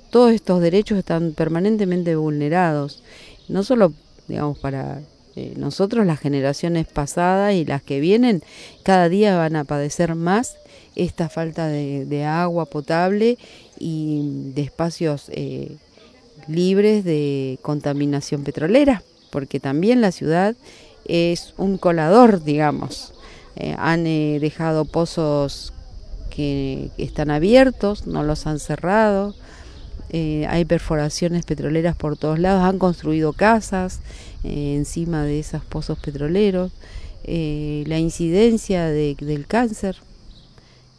[0.10, 3.04] todos estos derechos están permanentemente vulnerados,
[3.50, 3.92] no solo
[4.30, 5.02] digamos para
[5.40, 8.42] eh, nosotros, las generaciones pasadas y las que vienen,
[8.82, 10.58] cada día van a padecer más
[10.96, 13.38] esta falta de, agua potable
[13.78, 15.78] y de espacios eh,
[16.48, 20.56] libres de contaminación petrolera, porque también la ciudad
[21.06, 23.14] es un colador, digamos.
[23.58, 25.72] Eh, han dejado pozos
[26.32, 29.36] que están abiertos, no los han cerrado.
[30.12, 34.00] hay perforaciones petroleras por todos lados, han construido casas,
[34.44, 36.72] encima de esos pozos petroleros,
[37.24, 39.98] eh, la incidencia del cáncer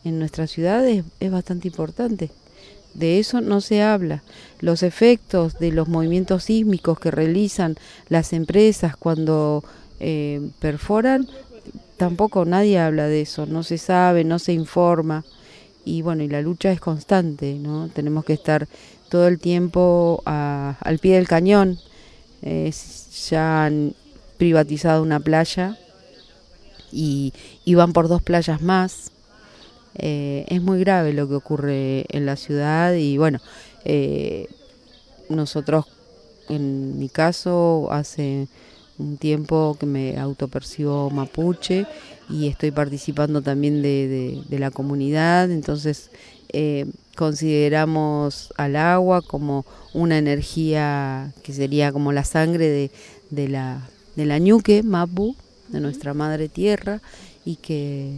[0.04, 2.30] en nuestra ciudad es, bastante importante.
[2.94, 4.22] De eso no se habla.
[4.60, 7.76] Los efectos de los movimientos sísmicos que realizan
[8.08, 9.62] las empresas cuando
[10.00, 11.28] eh, perforan,
[11.96, 15.24] tampoco nadie habla de eso, no se sabe, no se informa.
[15.84, 17.88] Y bueno, y la lucha es constante, ¿no?
[17.88, 18.68] Tenemos que estar
[19.08, 21.78] todo el tiempo al pie del cañón
[22.42, 23.94] ya han
[24.36, 25.76] privatizado una playa
[26.92, 27.32] y,
[27.74, 29.10] van por dos playas más.
[29.94, 33.40] Eh, es muy grave lo que ocurre en la ciudad y bueno,
[33.84, 34.46] eh,
[35.28, 35.86] nosotros
[36.48, 38.46] en mi caso hace
[38.98, 41.86] un tiempo que me autopercibo mapuche
[42.28, 46.10] y estoy participando también de, la comunidad, entonces
[46.52, 46.86] eh,
[47.18, 52.92] consideramos al agua como una energía que sería como la sangre de,
[53.30, 55.34] de la, de la ñuque, mapu,
[55.66, 57.02] de nuestra madre tierra
[57.44, 58.12] y que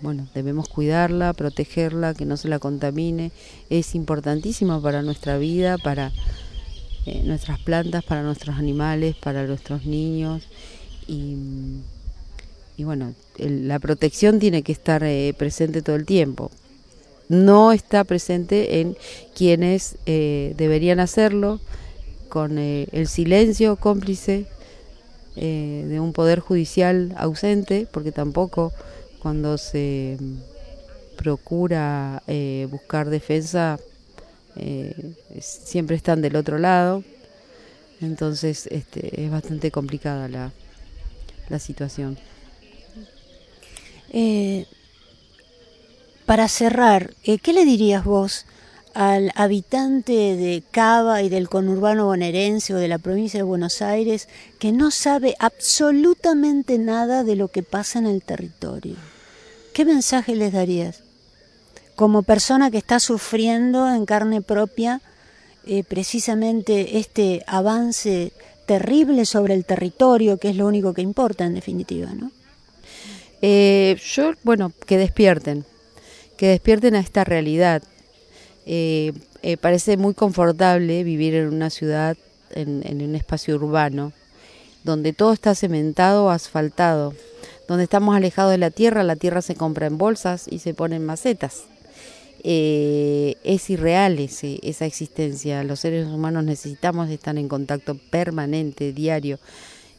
[0.00, 3.30] bueno, debemos cuidarla, protegerla, que no se la contamine.
[3.68, 6.12] Es importantísimo para nuestra vida, para
[7.04, 10.48] eh, nuestras plantas, para nuestros animales, para nuestros niños.
[11.06, 11.36] Y,
[12.78, 16.50] bueno, la protección tiene que estar eh, presente todo el tiempo.
[17.28, 18.96] No está presente en
[19.34, 21.60] quienes eh, deberían hacerlo,
[22.28, 24.46] con el silencio cómplice
[25.36, 28.72] de un poder judicial ausente, porque tampoco
[29.20, 30.18] cuando se
[31.16, 33.78] procura eh, buscar defensa,
[34.54, 34.94] eh,
[35.40, 37.02] siempre están del otro lado.
[38.00, 40.52] Entonces este, es bastante complicada la,
[41.48, 42.18] la situación.
[44.12, 44.66] Eh,
[46.26, 48.44] para cerrar, ¿qué le dirías vos
[48.94, 54.28] al habitante de Cava y del conurbano bonaerense o de la provincia de Buenos Aires
[54.58, 58.96] que no sabe absolutamente nada de lo que pasa en el territorio?
[59.72, 61.02] ¿Qué mensaje les darías?
[61.94, 65.00] Como persona que está sufriendo en carne propia
[65.66, 68.32] eh, precisamente este avance
[68.66, 72.30] terrible sobre el territorio, que es lo único que importa en definitiva, ¿no?
[73.42, 75.64] Eh, yo, bueno, que despierten,
[76.36, 77.82] que despierten a esta realidad.
[78.66, 79.12] Eh,
[79.60, 82.16] parece muy confortable vivir en una ciudad,
[82.50, 84.12] en, un espacio urbano,
[84.82, 87.14] donde todo está cementado, asfaltado,
[87.68, 90.96] donde estamos alejados de la tierra, la tierra se compra en bolsas y se pone
[90.96, 91.64] en macetas.
[92.42, 95.64] Eh, es irreal esa existencia.
[95.64, 99.38] Los seres humanos necesitamos estar en contacto permanente, diario,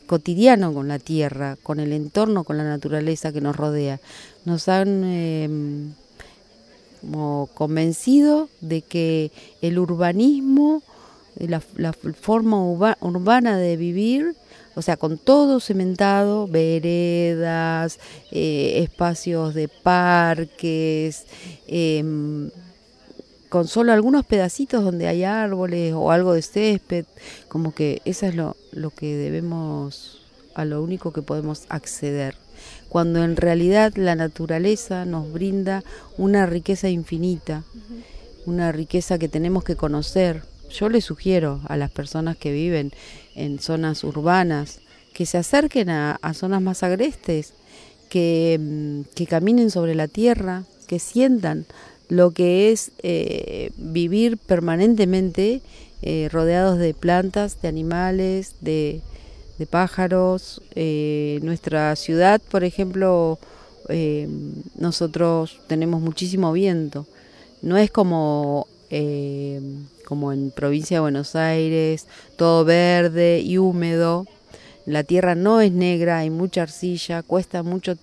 [0.05, 3.99] cotidiano con la tierra, con el entorno, con la naturaleza que nos rodea.
[4.45, 5.95] Nos han
[7.03, 9.31] em, convencido de que
[9.61, 10.83] el urbanismo,
[11.35, 14.35] la, la forma urbana de vivir,
[14.77, 17.99] o sea, con todo cementado, veredas,
[18.31, 21.25] eh, espacios de parques,
[21.65, 22.51] em,
[23.49, 27.05] con solo algunos pedacitos donde hay árboles o algo de césped,
[27.47, 30.21] como que eso es lo, lo que debemos,
[30.53, 32.35] a lo único que podemos acceder
[32.89, 35.83] cuando en realidad la naturaleza nos brinda
[36.17, 37.63] una riqueza infinita,
[38.45, 40.43] una riqueza que tenemos que conocer.
[40.69, 42.91] Yo le sugiero a las personas que viven
[43.35, 44.79] en zonas urbanas,
[45.13, 47.53] que se acerquen a, zonas más agrestes,
[48.09, 51.65] que, mm, que, caminen sobre la tierra, que sientan
[52.09, 55.61] lo que es eh, vivir permanentemente
[56.01, 59.01] eh, rodeados de plantas, de animales, de,
[59.65, 60.61] pájaros.
[60.75, 63.39] Eh, nuestra ciudad, por ejemplo,
[64.77, 67.07] nosotros tenemos muchísimo viento.
[67.61, 68.67] No es como
[70.07, 74.25] como en provincia de Buenos Aires, todo verde y húmedo.
[74.85, 77.97] La tierra no es negra, hay mucha arcilla, cuesta mucho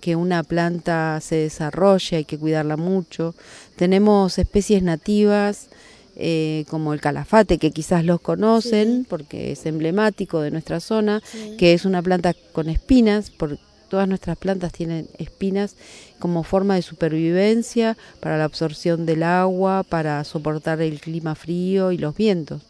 [0.00, 3.36] que una planta se desarrolle, hay que cuidarla mucho.
[3.76, 5.68] Tenemos especies nativas
[6.16, 11.22] eh, como el calafate, que quizás los conocen porque es emblemático de nuestra zona,
[11.58, 13.58] que es una planta con espinas, por,
[13.88, 15.76] Todas nuestras plantas tienen espinas
[16.18, 21.98] como forma de supervivencia para la absorción del agua, para soportar el clima frío y
[21.98, 22.62] los vientos.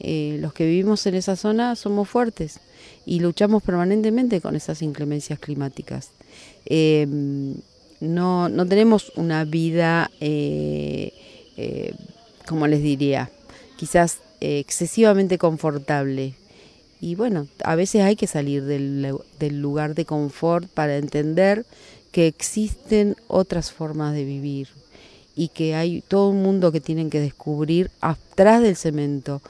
[0.00, 2.58] Eh, los que vivimos en esa zona somos fuertes
[3.06, 6.10] y luchamos permanentemente con esas inclemencias climáticas.
[6.64, 7.54] Em,
[8.00, 11.12] no, no, tenemos una vida, eh,
[12.46, 13.30] como les diría,
[13.76, 16.34] quizás excesivamente confortable
[17.00, 21.66] y bueno, a veces hay que salir del, lugar de confort para entender
[22.10, 24.68] que existen otras formas de vivir
[25.34, 29.42] y que hay todo un mundo que tienen que descubrir atrás del cemento.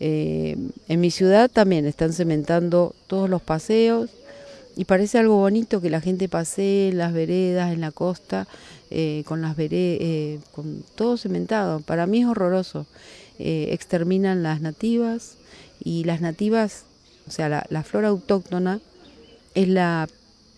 [0.00, 0.56] Eh,
[0.88, 4.10] en mi ciudad también están cementando todos los paseos
[4.74, 8.48] y parece algo bonito que la gente pasee en las veredas, en la costa,
[8.94, 11.80] eh, con las eh, con todo cementado.
[11.80, 12.86] Para mí es horroroso.
[13.38, 15.36] exterminan las nativas
[15.82, 16.84] y las nativas
[17.26, 18.80] o sea, la, flora autóctona
[19.54, 20.08] es la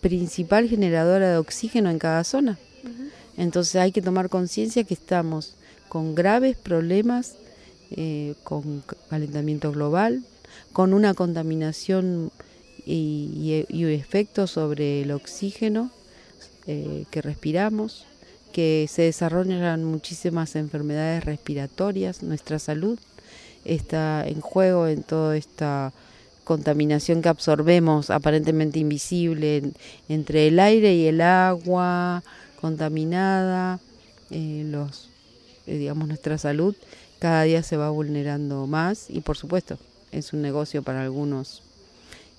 [0.01, 2.57] principal generadora de oxígeno en cada zona.
[3.37, 5.55] Entonces hay que tomar conciencia que estamos
[5.89, 7.35] con graves problemas
[7.91, 10.23] eh, con calentamiento global,
[10.73, 12.31] con una contaminación
[12.85, 15.91] y, efectos sobre el oxígeno
[16.65, 18.06] eh, que respiramos,
[18.51, 22.99] que se desarrollan muchísimas enfermedades respiratorias, nuestra salud
[23.65, 25.93] está en juego en toda esta
[26.43, 29.73] contaminación que absorbemos aparentemente invisible
[30.07, 32.23] entre el aire y el agua
[32.61, 33.79] contaminada,
[34.31, 35.09] eh, los,
[35.65, 36.75] eh, digamos, nuestra salud
[37.19, 39.77] cada día se va vulnerando más y por supuesto
[40.11, 41.63] es un negocio para algunos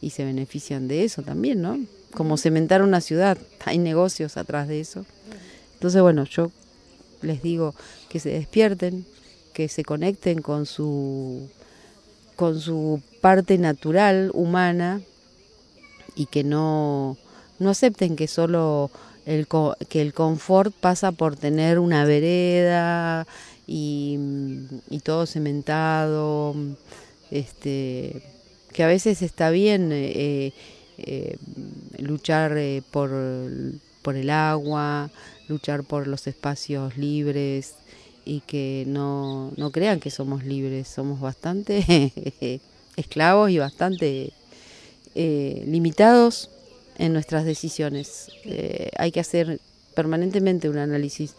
[0.00, 1.78] y se benefician de eso también, ¿no?
[2.12, 5.04] como cementar una ciudad, hay negocios atrás de eso.
[5.78, 6.50] Entonces, bueno, yo
[7.22, 7.72] les digo
[8.08, 9.06] que se despierten,
[9.52, 11.48] que se conecten con su
[12.34, 15.00] con su parte natural humana
[16.14, 17.16] y que no,
[17.58, 18.90] no acepten que solo
[19.26, 19.46] el,
[19.88, 23.26] que el confort pasa por tener una vereda
[23.66, 24.18] y,
[25.02, 26.54] todo cementado,
[27.30, 28.22] este,
[28.72, 30.52] que a veces está bien eh,
[30.98, 31.36] eh,
[31.98, 33.10] luchar eh, por,
[34.02, 35.10] por el agua,
[35.48, 37.74] luchar por los espacios libres,
[38.28, 42.12] y que no, no crean que somos libres, somos bastante
[42.96, 44.34] esclavos y bastante
[45.14, 46.50] eh, limitados
[46.98, 48.28] en nuestras decisiones.
[48.44, 49.60] Eh, hay que hacer
[49.94, 51.34] permanentemente un análisis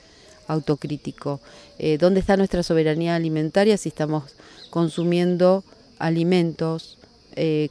[0.47, 1.39] autocrítico.
[1.78, 4.24] Eh, ¿Dónde está nuestra soberanía alimentaria si estamos
[4.72, 5.64] consumiendo
[5.99, 6.97] alimentos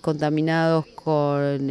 [0.01, 1.71] contaminados con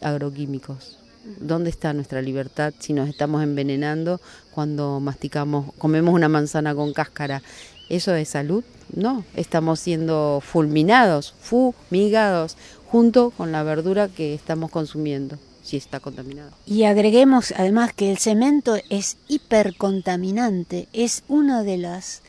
[0.00, 1.01] agroquímicos?
[1.38, 4.20] ¿Dónde está nuestra libertad si nos estamos envenenando
[4.50, 7.42] cuando masticamos, comemos una manzana con cáscara?
[7.88, 8.64] ¿Eso es salud?
[8.94, 12.56] No, estamos siendo fulminados, fumigados,
[12.86, 16.50] junto con la verdura que estamos consumiendo, si está contaminado.
[16.66, 22.22] Y agreguemos además que el cemento es hipercontaminante, es uno de los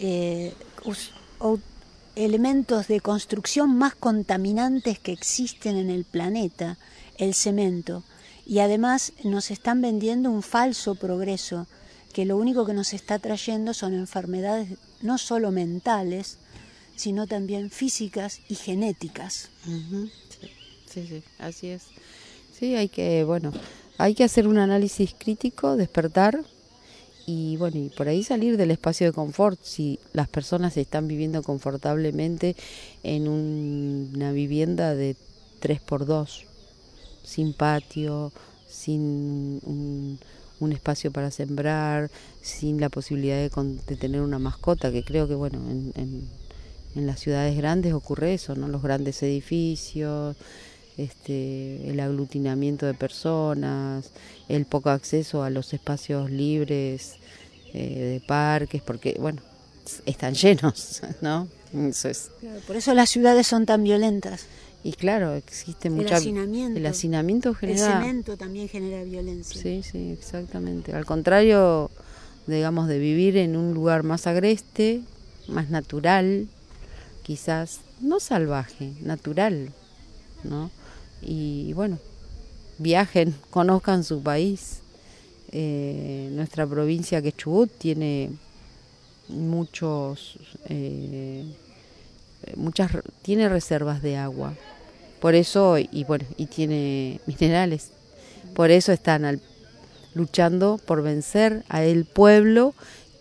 [0.00, 0.52] eh,
[2.16, 6.76] elementos de construcción más contaminantes que existen en el planeta,
[7.18, 8.02] el cemento
[8.52, 11.66] y además nos están vendiendo un falso progreso
[12.12, 16.36] que lo único que nos está trayendo son enfermedades no solo mentales,
[16.94, 19.48] sino también físicas y genéticas.
[20.86, 21.84] sí, sí, así es.
[22.52, 23.54] Sí, hay que, bueno,
[23.96, 26.38] hay que hacer un análisis crítico, despertar
[27.24, 29.58] y bueno, y por ahí salir del espacio de confort.
[29.62, 32.54] Si las personas están viviendo confortablemente
[33.02, 35.16] en una vivienda de
[35.62, 36.51] 3x2,
[37.22, 38.32] sin patio,
[38.68, 40.18] sin un,
[40.72, 42.10] espacio para sembrar,
[42.40, 45.92] sin la posibilidad de, tener una mascota, que creo que bueno, en,
[46.94, 48.68] en, las ciudades grandes ocurre eso, ¿no?
[48.68, 50.36] Los grandes edificios,
[50.96, 54.10] este, el aglutinamiento de personas,
[54.48, 57.16] el poco acceso a los espacios libres
[57.72, 59.40] eh, de parques, porque bueno,
[60.04, 61.48] están llenos, ¿no?
[62.66, 64.44] Por eso las ciudades son tan violentas.
[64.84, 66.08] Y claro, existe mucha...
[66.08, 66.78] El hacinamiento.
[66.78, 67.86] El hacinamiento genera...
[67.86, 69.60] El cemento también genera violencia.
[69.60, 70.92] Sí, sí, exactamente.
[70.92, 71.90] Al contrario,
[72.46, 75.02] digamos, de vivir en un lugar más agreste,
[75.46, 76.48] más natural,
[77.22, 79.70] quizás, no salvaje, natural,
[80.42, 80.70] ¿no?
[81.20, 81.98] Y bueno,
[82.78, 84.80] viajen, conozcan su país.
[85.52, 88.30] Eh, nuestra provincia que es Chubut tiene
[89.28, 90.38] muchos...
[90.68, 91.44] Eh,
[92.56, 92.90] muchas
[93.22, 94.54] tiene reservas de agua
[95.22, 97.90] por eso, y bueno, y tiene minerales.
[98.54, 99.40] Por eso están
[100.14, 102.74] luchando por vencer a el pueblo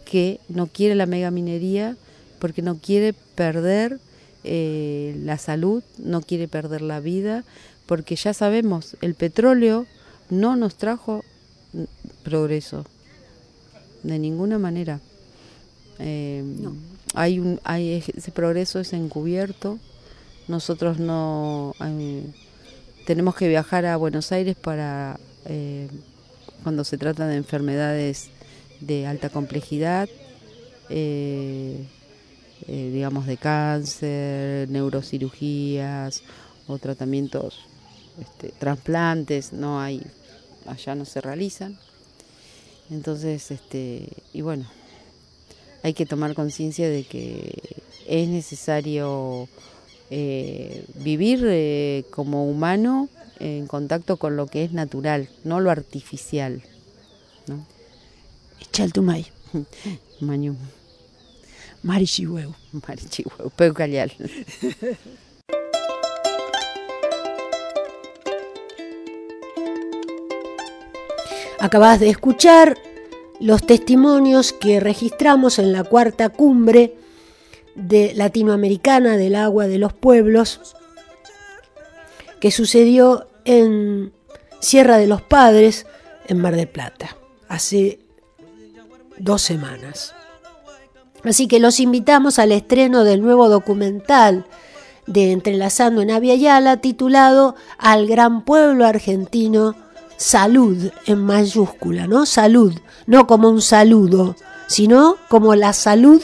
[0.03, 1.95] que no quiere la megaminería,
[2.39, 3.99] porque no quiere perder
[4.43, 7.43] eh, la salud, no quiere perder la vida,
[7.85, 9.85] porque ya sabemos, el petróleo
[10.31, 11.23] no nos trajo
[12.23, 12.83] progreso,
[14.01, 14.99] de ninguna manera.
[15.99, 16.43] Eh,
[17.13, 19.79] hay un, hay, ese progreso es encubierto,
[20.47, 21.73] nosotros no
[23.05, 25.87] tenemos que viajar a Buenos Aires para eh,
[26.63, 28.29] cuando se trata de enfermedades
[28.79, 30.09] de alta complejidad,
[30.89, 31.85] eh,
[32.67, 36.23] eh, digamos de cáncer, neurocirugías
[36.67, 37.59] o tratamientos,
[38.19, 40.05] este, trasplantes, no hay,
[40.67, 41.77] allá no se realizan.
[42.89, 44.65] Entonces, este, y bueno,
[45.83, 47.59] hay que tomar conciencia de que
[48.07, 49.47] es necesario
[50.09, 53.09] eh, vivir eh, como humano
[53.39, 56.61] en contacto con lo que es natural, no lo artificial.
[57.47, 57.65] ¿no?
[58.71, 59.25] Chaltumay.
[60.19, 60.57] Mañum.
[61.83, 62.53] Marichihueu.
[62.87, 64.13] Marichihueu, Peucalial.
[71.59, 72.77] Acabas de escuchar
[73.41, 76.95] los testimonios que registramos en la cuarta cumbre
[77.75, 80.75] latinoamericana del agua de los pueblos
[82.39, 84.13] que sucedió en
[84.59, 85.87] Sierra de los Padres,
[86.27, 87.17] en Mar del Plata,
[87.47, 87.99] hace
[89.17, 90.13] dos semanas.
[91.23, 94.45] Así que los invitamos al estreno del nuevo documental
[95.07, 99.75] de Entrelazando en Avia Yala titulado Al Gran Pueblo Argentino,
[100.21, 102.27] Salud en mayúscula, ¿no?
[102.27, 102.73] Salud,
[103.07, 104.35] no como un saludo,
[104.67, 106.21] sino como la salud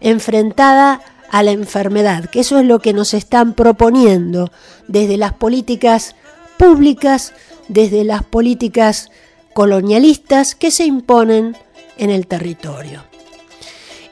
[0.00, 1.00] enfrentada
[1.30, 4.50] a la enfermedad, que eso es lo que nos están proponiendo
[4.88, 6.16] desde las políticas
[6.58, 7.32] públicas
[7.68, 9.10] desde las políticas
[9.52, 11.56] colonialistas que se imponen
[11.96, 13.04] en el territorio.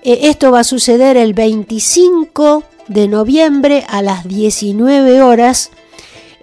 [0.03, 5.71] Eh, esto va a suceder el 25 de noviembre a las 19 horas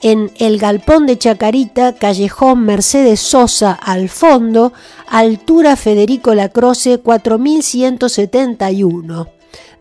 [0.02, 4.74] en el Galpón de Chacarita, Callejón Mercedes Sosa al fondo,
[5.08, 9.28] altura Federico Lacroce 4171.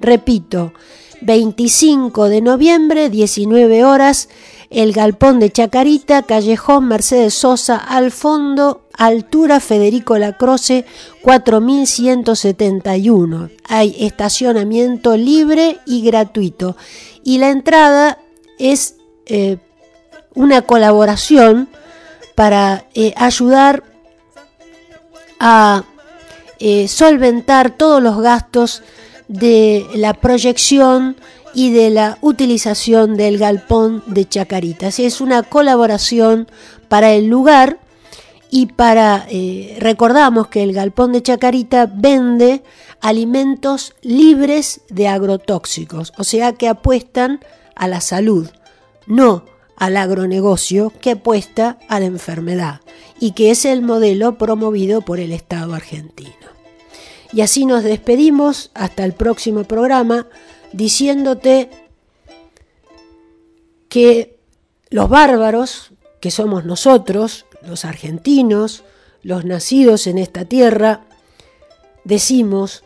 [0.00, 0.72] Repito,
[1.20, 4.28] 25 de noviembre, 19 horas,
[4.70, 10.86] el Galpón de Chacarita, Callejón Mercedes Sosa al fondo, altura Federico Lacroce
[11.22, 13.50] 4171.
[13.68, 16.76] Hay estacionamiento libre y gratuito.
[17.24, 18.18] Y la entrada
[18.58, 18.96] es
[19.26, 19.58] eh,
[20.38, 21.68] una colaboración
[22.36, 23.82] para eh, ayudar
[25.40, 25.82] a
[26.60, 28.84] eh, solventar todos los gastos
[29.26, 31.16] de la proyección
[31.54, 35.00] y de la utilización del galpón de Chacaritas.
[35.00, 36.46] Es una colaboración
[36.88, 37.80] para el lugar
[38.48, 42.62] y para eh, recordamos que el galpón de Chacarita vende
[43.00, 47.40] alimentos libres de agrotóxicos, o sea que apuestan
[47.74, 48.48] a la salud,
[49.08, 52.80] no al agronegocio que apuesta a la enfermedad
[53.20, 56.32] y que es el modelo promovido por el Estado argentino.
[57.32, 60.26] Y así nos despedimos hasta el próximo programa
[60.72, 61.70] diciéndote
[63.88, 64.38] que
[64.90, 68.84] los bárbaros, que somos nosotros, los argentinos,
[69.22, 71.04] los nacidos en esta tierra,
[72.04, 72.84] decimos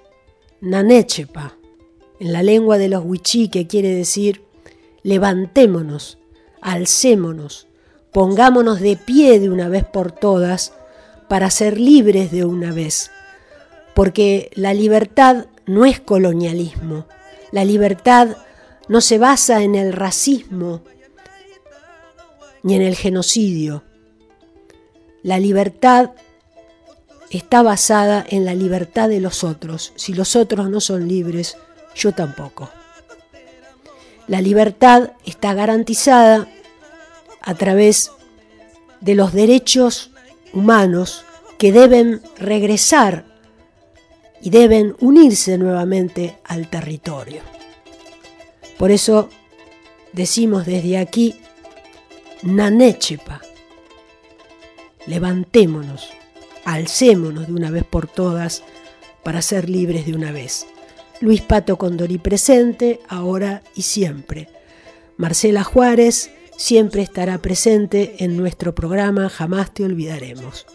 [0.60, 1.56] nanechepa,
[2.20, 4.44] en la lengua de los huichí, que quiere decir
[5.02, 6.18] levantémonos,
[6.62, 7.66] alcémonos,
[8.12, 10.72] pongámonos de pie de una vez por todas
[11.28, 13.10] para ser libres de una vez,
[13.94, 17.06] porque la libertad no es colonialismo,
[17.50, 18.36] la libertad
[18.88, 20.82] no se basa en el racismo
[22.62, 23.82] ni en el genocidio,
[25.22, 26.10] la libertad
[27.30, 29.92] está basada en la libertad de los otros.
[29.96, 31.56] Si los otros no son libres,
[31.94, 32.70] yo tampoco.
[34.28, 36.48] La libertad está garantizada
[37.40, 38.10] a través
[39.00, 40.10] de los derechos
[40.52, 41.24] humanos
[41.58, 43.24] que deben regresar
[44.40, 47.42] y deben unirse nuevamente al territorio.
[48.78, 49.28] Por eso
[50.12, 51.36] decimos desde aquí,
[52.42, 53.40] Nanechepa,
[55.06, 56.10] levantémonos,
[56.64, 58.62] alcémonos de una vez por todas
[59.22, 60.66] para ser libres de una vez.
[61.22, 64.48] Luis Pato Condori presente, ahora y siempre.
[65.16, 70.66] Marcela Juárez siempre estará presente en nuestro programa Jamás te olvidaremos.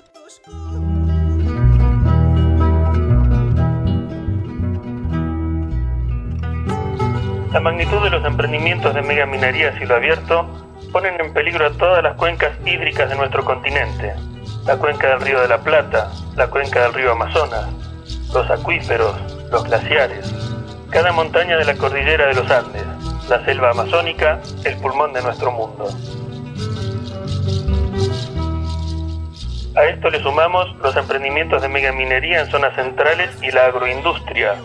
[7.51, 10.47] La magnitud de los emprendimientos de megaminería a cielo abierto
[10.93, 14.13] ponen en peligro a todas las cuencas hídricas de nuestro continente.
[14.65, 17.86] La cuenca del río de la Plata, la cuenca del río Amazonas,
[18.33, 19.15] los acuíferos,
[19.51, 20.33] los glaciares,
[20.89, 22.83] cada montaña de la cordillera de los Andes,
[23.29, 25.87] la selva amazónica, el pulmón de nuestro mundo.
[29.75, 34.55] A esto le sumamos los emprendimientos de megaminería en zonas centrales y la agroindustria,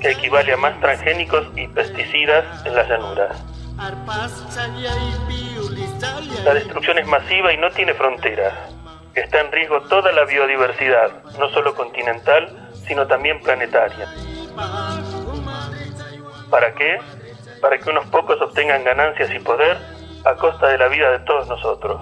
[0.00, 3.44] que equivale a más transgénicos y pesticidas en las llanuras.
[6.44, 8.54] La destrucción es masiva y no tiene fronteras.
[9.14, 14.12] Está en riesgo toda la biodiversidad, no solo continental, sino también planetaria.
[16.50, 16.98] ¿Para qué?
[17.60, 19.78] Para que unos pocos obtengan ganancias y poder
[20.24, 22.00] a costa de la vida de todos nosotros.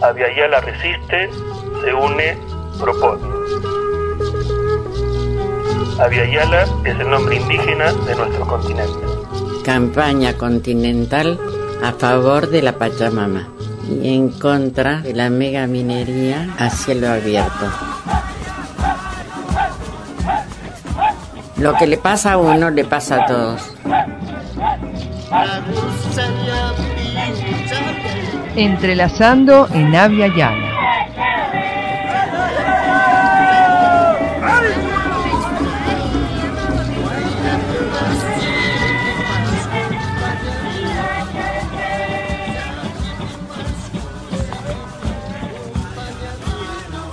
[0.00, 1.28] Aviala resiste,
[1.84, 2.38] se une,
[2.80, 3.28] propone.
[6.00, 9.18] Aviala es el nombre indígena de nuestro continente
[9.62, 11.38] campaña continental
[11.82, 13.57] a favor de la Pachamama
[13.88, 17.66] y en contra de la mega minería a cielo abierto.
[21.56, 23.74] Lo que le pasa a uno le pasa a todos.
[28.56, 30.67] Entrelazando en Avia Llana.